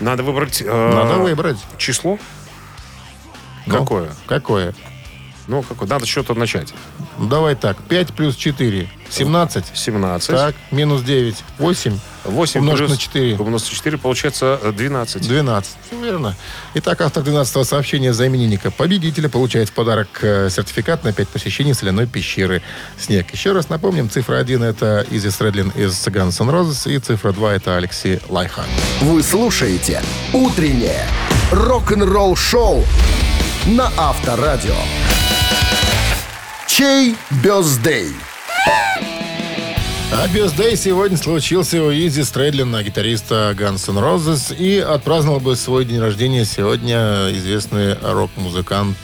[0.00, 0.62] Надо выбрать...
[0.64, 1.58] э, надо выбрать.
[1.76, 2.18] Число?
[3.66, 4.08] Ну, Какое?
[4.26, 4.74] Какое?
[5.48, 5.88] Ну, какое?
[5.88, 6.74] Надо что-то начать.
[7.18, 9.64] Давай так, 5 плюс 4, 17.
[9.74, 10.30] 17.
[10.30, 13.36] Так, минус 9, 8, 8 умножить плюс на 4.
[13.36, 15.22] умножить на 4 получается э, 12.
[15.22, 15.76] 12.
[15.86, 16.34] Все верно.
[16.74, 21.74] Итак, автор 12-го сообщения за именинника победителя получает в подарок э, сертификат на 5 посещений
[21.74, 22.62] соляной пещеры
[22.98, 23.30] «Снег».
[23.32, 27.54] Еще раз напомним, цифра 1 это Изи Стрэдлин из Guns N' Roses, и цифра 2
[27.54, 28.64] это Алексей Лайха.
[29.00, 31.06] Вы слушаете «Утреннее
[31.52, 32.84] рок-н-ролл-шоу»
[33.66, 34.76] на Авторадио.
[36.76, 38.08] Чей birthday?
[40.12, 45.86] А birthday сегодня случился у Изи Стрэдлина, гитариста Guns N' Roses, и отпраздновал бы свой
[45.86, 48.98] день рождения сегодня известный рок-музыкант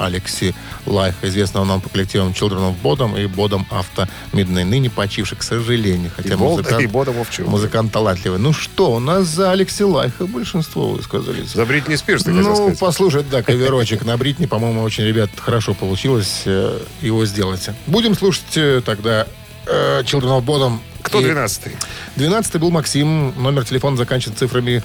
[0.00, 0.54] Алекси
[0.86, 5.42] Лайхо, известного нам по коллективам Children of Bodom и Bodom After Midnight, ныне почивший, к
[5.42, 6.10] сожалению.
[6.14, 8.38] Хотя И музыкант, и Бодом музыкант талантливый.
[8.38, 11.52] Ну что, у нас за Алекси Лайхо большинство высказались.
[11.52, 12.78] За Бритни Спирс, ты Ну, сказать.
[12.78, 17.68] послушать, да, каверочек на Бритни, по-моему, очень, ребят, хорошо получилось э, его сделать.
[17.86, 19.26] Будем слушать э, тогда
[19.66, 20.78] э, Children of Bodom.
[21.02, 21.72] Кто И 12
[22.16, 23.34] 12 был Максим.
[23.42, 24.82] Номер телефона заканчивается цифрами.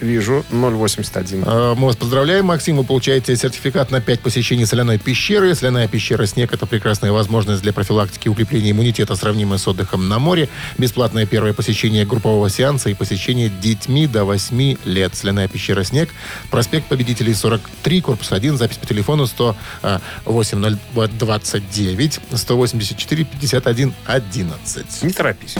[0.00, 1.42] Вижу, 081.
[1.44, 2.76] Э, Мы вас поздравляем, Максим.
[2.76, 5.54] Вы получаете сертификат на 5 посещений соляной пещеры.
[5.54, 10.18] Соляная пещера «Снег»— это прекрасная возможность для профилактики и укрепления иммунитета, сравнимая с отдыхом на
[10.18, 10.48] море.
[10.78, 15.14] Бесплатное первое посещение группового сеанса и посещение детьми до 8 лет.
[15.16, 16.10] Соляная пещера «Снег».
[16.50, 25.02] Проспект Победителей 43, корпус 1, запись по телефону 108 029 184 51 11.
[25.02, 25.56] Не торопись.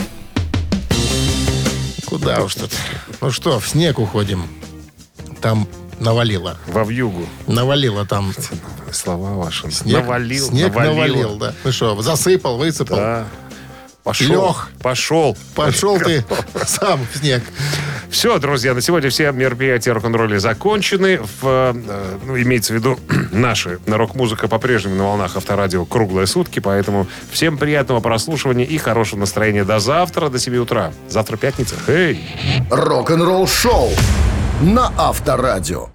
[2.09, 2.71] Куда уж тут.
[3.21, 4.43] Ну что, в снег уходим.
[5.41, 5.67] Там
[5.99, 6.57] навалило.
[6.67, 7.25] Во вьюгу.
[7.47, 8.33] Навалило там.
[8.91, 9.69] Слова ваши.
[9.71, 10.95] Снег, навалил, снег навалил.
[10.95, 11.53] навалил, да.
[11.63, 12.97] Ну что, засыпал, высыпал.
[12.97, 13.27] Да.
[14.09, 14.47] Пошел.
[14.47, 14.67] Лег.
[14.81, 15.37] Пошел.
[15.55, 16.25] Пошел ты
[16.65, 17.43] сам в снег.
[18.09, 21.19] Все, друзья, на сегодня все мероприятия рок-н-ролля закончены.
[21.19, 22.99] В, э, ну, имеется в виду,
[23.31, 29.63] наши рок-музыка по-прежнему на волнах авторадио круглые сутки, поэтому всем приятного прослушивания и хорошего настроения
[29.63, 30.91] до завтра, до 7 утра.
[31.07, 31.75] Завтра пятница.
[31.87, 32.19] Эй!
[32.71, 33.91] Рок-н-ролл-шоу
[34.61, 35.89] на Авторадио.